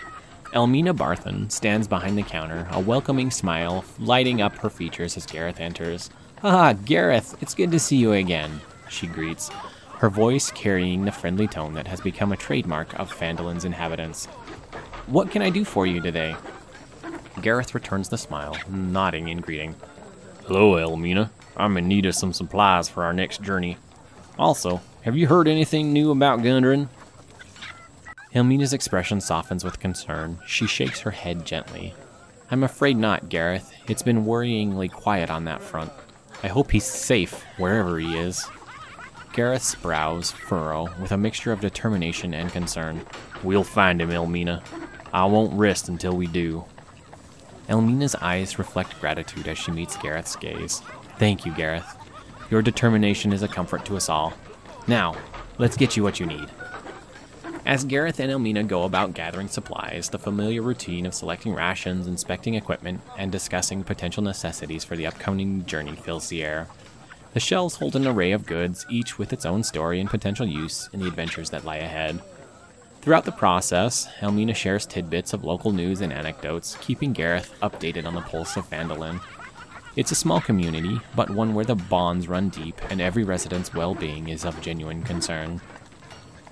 Elmina 0.52 0.92
Barthen 0.92 1.52
stands 1.52 1.86
behind 1.86 2.18
the 2.18 2.24
counter, 2.24 2.66
a 2.72 2.80
welcoming 2.80 3.30
smile 3.30 3.84
lighting 4.00 4.42
up 4.42 4.56
her 4.56 4.70
features 4.70 5.16
as 5.16 5.24
Gareth 5.24 5.60
enters. 5.60 6.10
Ah, 6.42 6.72
Gareth, 6.72 7.40
it's 7.40 7.54
good 7.54 7.70
to 7.70 7.78
see 7.78 7.96
you 7.96 8.10
again, 8.10 8.60
she 8.88 9.06
greets, 9.06 9.50
her 9.98 10.10
voice 10.10 10.50
carrying 10.50 11.04
the 11.04 11.12
friendly 11.12 11.46
tone 11.46 11.74
that 11.74 11.86
has 11.86 12.00
become 12.00 12.32
a 12.32 12.36
trademark 12.36 12.98
of 12.98 13.16
Phandalin's 13.16 13.64
inhabitants. 13.64 14.26
What 15.06 15.30
can 15.30 15.42
I 15.42 15.50
do 15.50 15.64
for 15.64 15.86
you 15.86 16.00
today? 16.00 16.34
Gareth 17.42 17.74
returns 17.74 18.08
the 18.08 18.18
smile, 18.18 18.56
nodding 18.68 19.28
in 19.28 19.38
greeting. 19.38 19.74
Hello, 20.46 20.76
Elmina. 20.76 21.30
I'm 21.56 21.76
in 21.76 21.88
need 21.88 22.06
of 22.06 22.14
some 22.14 22.32
supplies 22.32 22.88
for 22.88 23.04
our 23.04 23.12
next 23.12 23.42
journey. 23.42 23.76
Also, 24.38 24.80
have 25.02 25.16
you 25.16 25.26
heard 25.26 25.48
anything 25.48 25.92
new 25.92 26.10
about 26.10 26.40
Gundren? 26.40 26.88
Elmina's 28.34 28.72
expression 28.72 29.20
softens 29.20 29.64
with 29.64 29.80
concern. 29.80 30.38
She 30.46 30.66
shakes 30.66 31.00
her 31.00 31.10
head 31.10 31.44
gently. 31.44 31.94
I'm 32.50 32.62
afraid 32.62 32.96
not, 32.96 33.28
Gareth. 33.28 33.72
It's 33.88 34.02
been 34.02 34.24
worryingly 34.24 34.90
quiet 34.90 35.30
on 35.30 35.44
that 35.44 35.62
front. 35.62 35.92
I 36.42 36.48
hope 36.48 36.70
he's 36.70 36.84
safe, 36.84 37.44
wherever 37.58 37.98
he 37.98 38.16
is. 38.16 38.46
Gareth's 39.32 39.74
brows 39.74 40.30
furrow 40.30 40.88
with 41.00 41.12
a 41.12 41.16
mixture 41.16 41.52
of 41.52 41.60
determination 41.60 42.34
and 42.34 42.50
concern. 42.50 43.04
We'll 43.42 43.64
find 43.64 44.00
him, 44.00 44.10
Elmina. 44.10 44.62
I 45.12 45.24
won't 45.26 45.58
rest 45.58 45.88
until 45.88 46.16
we 46.16 46.26
do. 46.26 46.64
Elmina's 47.70 48.16
eyes 48.16 48.58
reflect 48.58 49.00
gratitude 49.00 49.48
as 49.48 49.56
she 49.56 49.70
meets 49.70 49.96
Gareth's 49.96 50.36
gaze. 50.36 50.82
Thank 51.18 51.46
you, 51.46 51.54
Gareth. 51.54 51.96
Your 52.50 52.62
determination 52.62 53.32
is 53.32 53.42
a 53.42 53.48
comfort 53.48 53.84
to 53.86 53.96
us 53.96 54.08
all. 54.08 54.34
Now, 54.88 55.14
let's 55.58 55.76
get 55.76 55.96
you 55.96 56.02
what 56.02 56.18
you 56.18 56.26
need. 56.26 56.48
As 57.64 57.84
Gareth 57.84 58.18
and 58.18 58.32
Elmina 58.32 58.64
go 58.64 58.82
about 58.82 59.14
gathering 59.14 59.46
supplies, 59.46 60.08
the 60.08 60.18
familiar 60.18 60.62
routine 60.62 61.06
of 61.06 61.14
selecting 61.14 61.54
rations, 61.54 62.08
inspecting 62.08 62.54
equipment, 62.54 63.00
and 63.16 63.30
discussing 63.30 63.84
potential 63.84 64.22
necessities 64.24 64.82
for 64.82 64.96
the 64.96 65.06
upcoming 65.06 65.64
journey 65.66 65.94
fills 65.94 66.28
the 66.28 66.42
air. 66.42 66.66
The 67.32 67.40
shelves 67.40 67.76
hold 67.76 67.94
an 67.94 68.08
array 68.08 68.32
of 68.32 68.46
goods, 68.46 68.84
each 68.90 69.16
with 69.16 69.32
its 69.32 69.46
own 69.46 69.62
story 69.62 70.00
and 70.00 70.10
potential 70.10 70.46
use 70.46 70.90
in 70.92 70.98
the 70.98 71.06
adventures 71.06 71.50
that 71.50 71.64
lie 71.64 71.76
ahead. 71.76 72.20
Throughout 73.02 73.24
the 73.24 73.32
process, 73.32 74.08
Elmina 74.20 74.52
shares 74.52 74.84
tidbits 74.84 75.32
of 75.32 75.42
local 75.42 75.72
news 75.72 76.02
and 76.02 76.12
anecdotes, 76.12 76.76
keeping 76.82 77.14
Gareth 77.14 77.54
updated 77.62 78.04
on 78.04 78.14
the 78.14 78.20
pulse 78.20 78.58
of 78.58 78.68
Phandalin. 78.68 79.22
It's 79.96 80.12
a 80.12 80.14
small 80.14 80.40
community, 80.42 81.00
but 81.16 81.30
one 81.30 81.54
where 81.54 81.64
the 81.64 81.74
bonds 81.74 82.28
run 82.28 82.50
deep 82.50 82.78
and 82.90 83.00
every 83.00 83.24
resident's 83.24 83.72
well 83.72 83.94
being 83.94 84.28
is 84.28 84.44
of 84.44 84.60
genuine 84.60 85.02
concern. 85.02 85.62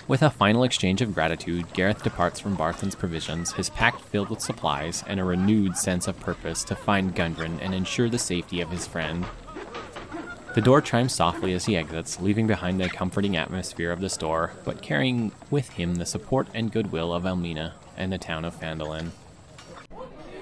With 0.09 0.23
a 0.23 0.31
final 0.31 0.65
exchange 0.65 1.03
of 1.03 1.13
gratitude, 1.13 1.71
Gareth 1.75 2.03
departs 2.03 2.41
from 2.41 2.57
Barthen's 2.57 2.95
provisions, 2.95 3.53
his 3.53 3.69
pack 3.69 4.01
filled 4.01 4.31
with 4.31 4.41
supplies 4.41 5.05
and 5.07 5.21
a 5.21 5.25
renewed 5.25 5.77
sense 5.77 6.09
of 6.09 6.19
purpose 6.19 6.65
to 6.65 6.75
find 6.75 7.15
Gundren 7.15 7.59
and 7.61 7.75
ensure 7.75 8.09
the 8.09 8.19
safety 8.19 8.63
of 8.63 8.71
his 8.71 8.87
friend. 8.87 9.27
The 10.55 10.63
door 10.63 10.81
chimes 10.81 11.15
softly 11.15 11.53
as 11.53 11.67
he 11.67 11.77
exits, 11.77 12.21
leaving 12.21 12.47
behind 12.47 12.81
the 12.81 12.89
comforting 12.89 13.37
atmosphere 13.37 13.93
of 13.93 14.01
the 14.01 14.09
store, 14.09 14.53
but 14.65 14.83
carrying 14.83 15.31
with 15.51 15.69
him 15.71 15.97
the 15.97 16.07
support 16.07 16.49
and 16.55 16.73
goodwill 16.73 17.13
of 17.13 17.27
Elmina 17.27 17.75
and 17.97 18.13
the 18.13 18.19
town 18.19 18.45
of 18.45 18.59
Phandalin. 18.59 19.11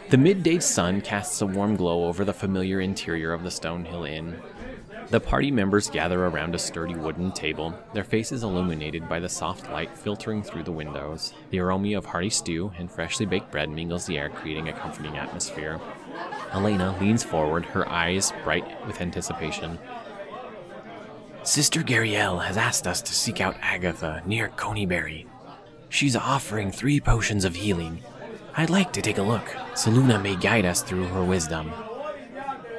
The 0.08 0.16
midday 0.16 0.60
sun 0.60 1.00
casts 1.00 1.42
a 1.42 1.46
warm 1.46 1.76
glow 1.76 2.04
over 2.04 2.24
the 2.24 2.32
familiar 2.32 2.80
interior 2.80 3.32
of 3.32 3.42
the 3.42 3.50
Stonehill 3.50 4.08
Inn, 4.08 4.40
the 5.10 5.20
party 5.20 5.50
members 5.50 5.88
gather 5.88 6.26
around 6.26 6.54
a 6.54 6.58
sturdy 6.58 6.94
wooden 6.94 7.30
table, 7.30 7.72
their 7.94 8.02
faces 8.02 8.42
illuminated 8.42 9.08
by 9.08 9.20
the 9.20 9.28
soft 9.28 9.70
light 9.70 9.96
filtering 9.96 10.42
through 10.42 10.64
the 10.64 10.72
windows. 10.72 11.32
The 11.50 11.60
aroma 11.60 11.96
of 11.96 12.04
hearty 12.04 12.30
stew 12.30 12.72
and 12.76 12.90
freshly 12.90 13.24
baked 13.24 13.52
bread 13.52 13.70
mingles 13.70 14.06
the 14.06 14.18
air, 14.18 14.28
creating 14.28 14.68
a 14.68 14.72
comforting 14.72 15.16
atmosphere. 15.16 15.80
Elena 16.52 16.96
leans 17.00 17.22
forward, 17.22 17.64
her 17.66 17.88
eyes 17.88 18.32
bright 18.42 18.86
with 18.86 19.00
anticipation. 19.00 19.78
Sister 21.44 21.82
Garaele 21.82 22.44
has 22.44 22.56
asked 22.56 22.88
us 22.88 23.00
to 23.02 23.14
seek 23.14 23.40
out 23.40 23.56
Agatha 23.62 24.22
near 24.26 24.48
Conyberry. 24.56 25.26
She's 25.88 26.16
offering 26.16 26.72
three 26.72 27.00
potions 27.00 27.44
of 27.44 27.54
healing. 27.54 28.02
I'd 28.56 28.70
like 28.70 28.92
to 28.94 29.02
take 29.02 29.18
a 29.18 29.22
look. 29.22 29.46
Selûne 29.74 30.20
may 30.20 30.34
guide 30.34 30.64
us 30.64 30.82
through 30.82 31.04
her 31.04 31.22
wisdom. 31.22 31.72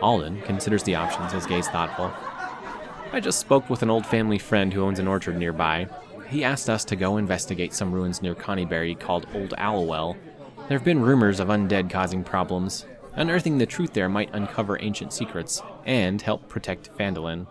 Alden 0.01 0.41
considers 0.41 0.83
the 0.83 0.95
options, 0.95 1.33
his 1.33 1.45
gaze 1.45 1.67
thoughtful. 1.67 2.13
I 3.11 3.19
just 3.19 3.39
spoke 3.39 3.69
with 3.69 3.81
an 3.81 3.89
old 3.89 4.05
family 4.05 4.37
friend 4.37 4.73
who 4.73 4.83
owns 4.83 4.99
an 4.99 5.07
orchard 5.07 5.37
nearby. 5.37 5.87
He 6.29 6.43
asked 6.43 6.69
us 6.69 6.83
to 6.85 6.95
go 6.95 7.17
investigate 7.17 7.73
some 7.73 7.93
ruins 7.93 8.21
near 8.21 8.35
Conyberry 8.35 8.99
called 8.99 9.27
Old 9.33 9.53
Owlwell. 9.57 10.17
There 10.67 10.77
have 10.77 10.83
been 10.83 11.01
rumors 11.01 11.39
of 11.39 11.47
undead 11.47 11.89
causing 11.89 12.23
problems. 12.23 12.85
Unearthing 13.13 13.57
the 13.57 13.65
truth 13.65 13.93
there 13.93 14.09
might 14.09 14.33
uncover 14.33 14.77
ancient 14.81 15.13
secrets 15.13 15.61
and 15.85 16.21
help 16.21 16.49
protect 16.49 16.95
Phandalin. 16.97 17.47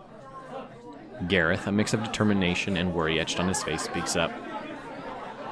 Gareth, 1.27 1.65
a 1.65 1.71
mix 1.71 1.93
of 1.93 2.03
determination 2.03 2.77
and 2.77 2.93
worry 2.93 3.19
etched 3.19 3.39
on 3.39 3.47
his 3.47 3.63
face, 3.63 3.81
speaks 3.81 4.15
up. 4.15 4.31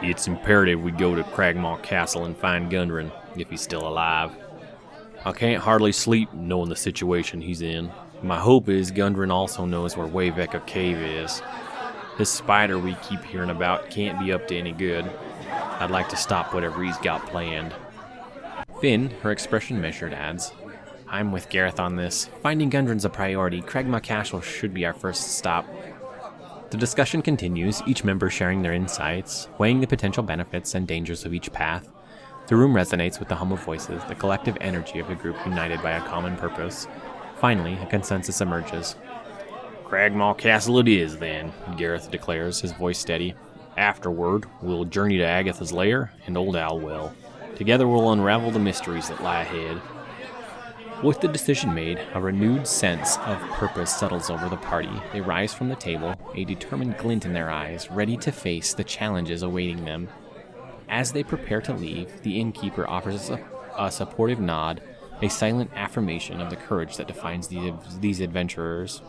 It's 0.02 0.28
imperative 0.28 0.84
we 0.84 0.92
go 0.92 1.16
to 1.16 1.24
Cragmaw 1.24 1.82
Castle 1.82 2.26
and 2.26 2.38
find 2.38 2.72
Gundren, 2.72 3.12
if 3.36 3.50
he's 3.50 3.62
still 3.62 3.88
alive. 3.88 4.32
I 5.26 5.32
can't 5.32 5.64
hardly 5.64 5.92
sleep 5.92 6.32
knowing 6.34 6.70
the 6.70 6.76
situation 6.76 7.42
he's 7.42 7.64
in. 7.64 7.92
My 8.22 8.40
hope 8.40 8.70
is 8.70 8.92
Gundren 8.92 9.32
also 9.32 9.66
knows 9.66 9.98
where 9.98 10.06
Wave 10.06 10.38
Echo 10.38 10.60
Cave 10.60 10.98
is. 10.98 11.42
This 12.20 12.30
spider 12.30 12.78
we 12.78 12.94
keep 13.02 13.24
hearing 13.24 13.50
about 13.50 13.90
can't 13.90 14.20
be 14.20 14.32
up 14.32 14.48
to 14.48 14.56
any 14.56 14.72
good. 14.72 15.12
I'd 15.50 15.90
like 15.90 16.10
to 16.10 16.16
stop 16.16 16.54
whatever 16.54 16.84
he's 16.84 16.98
got 16.98 17.26
planned. 17.26 17.74
Finn, 18.80 19.10
her 19.24 19.32
expression 19.32 19.82
measured, 19.82 20.14
adds, 20.14 20.54
I'm 21.08 21.32
with 21.32 21.50
Gareth 21.50 21.80
on 21.80 21.96
this. 21.96 22.30
Finding 22.44 22.70
Gundren's 22.70 23.06
a 23.06 23.10
priority. 23.10 23.64
Cragmaw 23.64 24.04
Castle 24.04 24.42
should 24.42 24.76
be 24.76 24.86
our 24.86 24.94
first 24.94 25.38
stop. 25.38 25.66
The 26.70 26.78
discussion 26.78 27.24
continues, 27.24 27.82
each 27.88 28.04
member 28.04 28.30
sharing 28.30 28.62
their 28.62 28.74
insights, 28.74 29.48
weighing 29.58 29.80
the 29.80 29.88
potential 29.88 30.22
benefits 30.22 30.76
and 30.76 30.88
dangers 30.88 31.26
of 31.26 31.34
each 31.34 31.52
path. 31.52 31.90
The 32.48 32.56
room 32.56 32.74
resonates 32.74 33.20
with 33.20 33.28
the 33.28 33.36
hum 33.36 33.52
of 33.52 33.64
voices, 33.64 34.04
the 34.08 34.14
collective 34.14 34.56
energy 34.62 35.00
of 35.00 35.08
the 35.08 35.16
group 35.16 35.36
united 35.46 35.82
by 35.82 35.92
a 35.92 36.06
common 36.06 36.38
purpose. 36.38 36.88
Finally, 37.38 37.74
a 37.82 37.88
consensus 37.88 38.40
emerges. 38.40 38.96
Cragmaw 39.84 40.38
Castle 40.38 40.80
it 40.80 40.88
is, 40.88 41.18
then, 41.18 41.52
Gareth 41.76 42.12
declares, 42.12 42.62
his 42.62 42.72
voice 42.72 43.00
steady. 43.00 43.34
Afterward, 43.78 44.46
we'll 44.62 44.86
journey 44.86 45.18
to 45.18 45.26
Agatha's 45.26 45.72
lair 45.72 46.12
and 46.28 46.38
Old 46.38 46.56
Owlwell. 46.56 47.14
Together 47.56 47.88
we'll 47.88 48.12
unravel 48.12 48.52
the 48.52 48.60
mysteries 48.60 49.10
that 49.10 49.24
lie 49.24 49.42
ahead. 49.42 49.82
With 51.04 51.22
the 51.22 51.28
decision 51.28 51.74
made, 51.74 52.00
a 52.14 52.22
renewed 52.22 52.68
sense 52.68 53.18
of 53.18 53.40
purpose 53.54 53.96
settles 53.96 54.30
over 54.30 54.50
the 54.50 54.58
party. 54.58 55.02
They 55.12 55.22
rise 55.22 55.54
from 55.54 55.70
the 55.70 55.76
table, 55.76 56.16
a 56.36 56.46
determined 56.46 56.98
glint 56.98 57.26
in 57.26 57.34
their 57.34 57.50
eyes, 57.50 57.90
ready 57.90 58.18
to 58.18 58.32
face 58.32 58.74
the 58.74 58.84
challenges 58.84 59.42
awaiting 59.42 59.84
them. 59.84 60.10
As 60.90 61.12
they 61.12 61.24
prepare 61.24 61.62
to 61.62 61.74
leave, 61.74 62.22
the 62.22 62.40
innkeeper 62.40 62.88
offers 62.88 63.30
a, 63.30 63.44
a 63.78 63.92
supportive 63.92 64.40
nod, 64.40 64.82
a 65.22 65.30
silent 65.30 65.72
affirmation 65.76 66.42
of 66.42 66.50
the 66.50 66.56
courage 66.56 66.98
that 66.98 67.08
defines 67.08 67.48
the, 67.48 67.74
these 68.00 68.20
adventurers. 68.20 69.02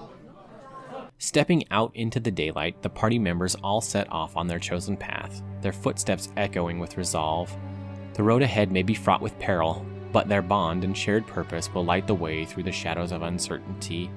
Stepping 1.18 1.64
out 1.70 1.92
into 1.94 2.20
the 2.20 2.30
daylight, 2.30 2.82
the 2.82 2.90
party 2.90 3.18
members 3.18 3.54
all 3.56 3.80
set 3.80 4.10
off 4.12 4.36
on 4.36 4.46
their 4.46 4.58
chosen 4.58 4.96
path, 4.96 5.42
their 5.62 5.72
footsteps 5.72 6.30
echoing 6.36 6.78
with 6.78 6.98
resolve. 6.98 7.54
The 8.14 8.22
road 8.22 8.42
ahead 8.42 8.70
may 8.70 8.82
be 8.82 8.94
fraught 8.94 9.22
with 9.22 9.38
peril, 9.38 9.84
but 10.12 10.28
their 10.28 10.42
bond 10.42 10.84
and 10.84 10.96
shared 10.96 11.26
purpose 11.26 11.72
will 11.72 11.84
light 11.84 12.06
the 12.06 12.14
way 12.14 12.44
through 12.44 12.62
the 12.64 12.72
shadows 12.72 13.12
of 13.12 13.22
uncertainty. 13.22 14.10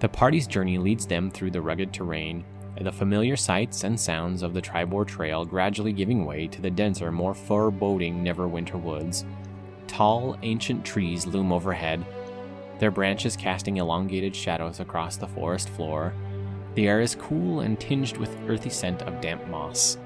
The 0.00 0.08
party's 0.08 0.46
journey 0.46 0.78
leads 0.78 1.06
them 1.06 1.30
through 1.30 1.52
the 1.52 1.62
rugged 1.62 1.92
terrain, 1.92 2.44
the 2.80 2.92
familiar 2.92 3.36
sights 3.36 3.84
and 3.84 3.98
sounds 3.98 4.42
of 4.42 4.54
the 4.54 4.62
Triboar 4.62 5.06
Trail 5.06 5.44
gradually 5.44 5.92
giving 5.92 6.24
way 6.24 6.46
to 6.48 6.60
the 6.60 6.70
denser, 6.70 7.12
more 7.12 7.34
foreboding 7.34 8.24
Neverwinter 8.24 8.80
woods. 8.80 9.24
Tall, 9.86 10.36
ancient 10.42 10.84
trees 10.84 11.26
loom 11.26 11.52
overhead, 11.52 12.04
their 12.78 12.90
branches 12.90 13.36
casting 13.36 13.76
elongated 13.76 14.34
shadows 14.34 14.80
across 14.80 15.16
the 15.16 15.28
forest 15.28 15.68
floor. 15.70 16.12
The 16.74 16.88
air 16.88 17.00
is 17.00 17.14
cool 17.14 17.60
and 17.60 17.78
tinged 17.78 18.16
with 18.16 18.36
earthy 18.48 18.70
scent 18.70 19.02
of 19.02 19.20
damp 19.20 19.46
moss. 19.46 19.96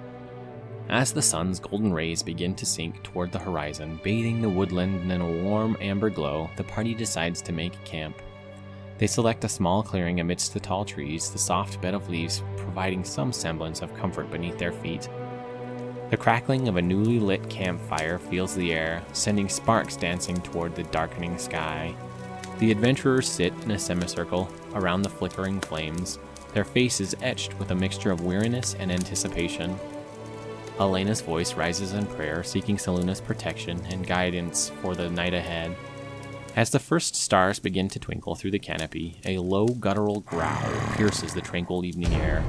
As 0.91 1.13
the 1.13 1.23
sun's 1.23 1.61
golden 1.61 1.93
rays 1.93 2.23
begin 2.23 2.55
to 2.55 2.67
sink 2.67 3.03
toward 3.03 3.33
the 3.33 3.39
horizon, 3.39 4.01
bathing 4.03 4.41
the 4.41 4.49
woodland 4.49 5.11
in 5.11 5.21
a 5.21 5.43
warm 5.43 5.77
amber 5.81 6.11
glow, 6.11 6.51
the 6.57 6.65
party 6.65 6.95
decides 6.95 7.43
to 7.43 7.53
make 7.53 7.85
camp. 7.85 8.21
They 8.99 9.07
select 9.07 9.45
a 9.45 9.49
small 9.49 9.83
clearing 9.83 10.19
amidst 10.19 10.53
the 10.53 10.61
tall 10.61 10.85
trees, 10.85 11.31
the 11.31 11.39
soft 11.39 11.81
bed 11.81 11.95
of 11.95 12.11
leaves 12.11 12.43
providing 12.57 13.05
some 13.05 13.33
semblance 13.33 13.81
of 13.81 13.97
comfort 13.97 14.31
beneath 14.31 14.59
their 14.59 14.73
feet. 14.73 15.09
The 16.11 16.17
crackling 16.17 16.69
of 16.69 16.77
a 16.77 16.83
newly 16.83 17.21
lit 17.21 17.49
campfire 17.49 18.19
fills 18.19 18.55
the 18.55 18.73
air, 18.73 19.05
sending 19.13 19.49
sparks 19.49 19.97
dancing 19.97 20.37
toward 20.37 20.75
the 20.75 20.83
darkening 20.85 21.39
sky. 21.39 21.95
The 22.59 22.73
adventurers 22.73 23.29
sit 23.29 23.53
in 23.63 23.71
a 23.71 23.79
semicircle 23.79 24.51
around 24.75 25.03
the 25.03 25.11
flickering 25.11 25.61
flames, 25.61 26.19
their 26.55 26.65
faces 26.65 27.15
etched 27.23 27.57
with 27.59 27.71
a 27.71 27.75
mixture 27.75 28.11
of 28.11 28.25
weariness 28.25 28.75
and 28.81 28.91
anticipation. 28.91 29.79
Elena's 30.81 31.21
voice 31.21 31.55
rises 31.55 31.93
in 31.93 32.07
prayer, 32.07 32.43
seeking 32.43 32.77
Selûne's 32.77 33.21
protection 33.21 33.81
and 33.91 34.07
guidance 34.07 34.71
for 34.81 34.95
the 34.95 35.11
night 35.11 35.35
ahead. 35.35 35.77
As 36.59 36.71
the 36.71 36.81
first 36.81 37.15
stars 37.15 37.61
begin 37.61 37.89
to 37.91 38.01
twinkle 38.01 38.35
through 38.35 38.51
the 38.51 38.59
canopy, 38.59 39.21
a 39.25 39.39
low 39.39 39.69
guttural 39.69 40.23
growl 40.23 40.73
pierces 40.97 41.33
the 41.33 41.41
tranquil 41.41 41.85
evening 41.85 42.13
air. 42.15 42.43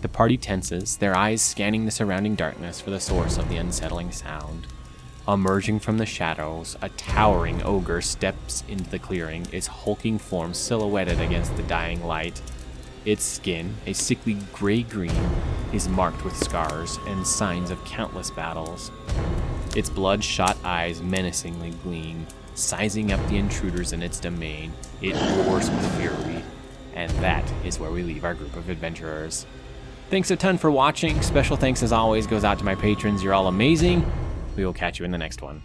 The 0.00 0.08
party 0.08 0.36
tenses, 0.36 0.96
their 0.96 1.16
eyes 1.16 1.42
scanning 1.42 1.84
the 1.84 1.92
surrounding 1.92 2.34
darkness 2.34 2.80
for 2.80 2.90
the 2.90 2.98
source 2.98 3.38
of 3.38 3.48
the 3.48 3.58
unsettling 3.58 4.10
sound. 4.10 4.66
Emerging 5.28 5.78
from 5.78 5.98
the 5.98 6.06
shadows, 6.06 6.76
a 6.82 6.88
towering 6.88 7.62
ogre 7.62 8.00
steps 8.00 8.64
into 8.66 8.90
the 8.90 8.98
clearing, 8.98 9.46
its 9.52 9.68
hulking 9.68 10.18
form 10.18 10.54
silhouetted 10.54 11.20
against 11.20 11.56
the 11.56 11.62
dying 11.62 12.04
light. 12.04 12.42
Its 13.04 13.22
skin, 13.22 13.76
a 13.86 13.92
sickly 13.92 14.38
gray 14.52 14.82
green, 14.82 15.30
is 15.72 15.88
marked 15.88 16.24
with 16.24 16.36
scars 16.36 16.98
and 17.06 17.24
signs 17.24 17.70
of 17.70 17.84
countless 17.84 18.28
battles. 18.32 18.90
Its 19.76 19.88
bloodshot 19.88 20.56
eyes 20.64 21.00
menacingly 21.00 21.70
gleam, 21.84 22.26
sizing 22.62 23.12
up 23.12 23.20
the 23.28 23.36
intruders 23.36 23.92
in 23.92 24.02
its 24.02 24.20
domain, 24.20 24.72
it 25.00 25.14
roars 25.46 25.70
with 25.70 26.00
fury. 26.00 26.42
And 26.94 27.10
that 27.18 27.50
is 27.64 27.78
where 27.78 27.90
we 27.90 28.02
leave 28.02 28.24
our 28.24 28.34
group 28.34 28.54
of 28.56 28.68
adventurers. 28.68 29.46
Thanks 30.10 30.30
a 30.30 30.36
ton 30.36 30.58
for 30.58 30.70
watching. 30.70 31.22
Special 31.22 31.56
thanks, 31.56 31.82
as 31.82 31.92
always, 31.92 32.26
goes 32.26 32.44
out 32.44 32.58
to 32.58 32.64
my 32.64 32.74
patrons. 32.74 33.22
You're 33.22 33.34
all 33.34 33.48
amazing. 33.48 34.04
We 34.56 34.64
will 34.64 34.74
catch 34.74 34.98
you 34.98 35.04
in 35.04 35.10
the 35.10 35.18
next 35.18 35.40
one. 35.40 35.62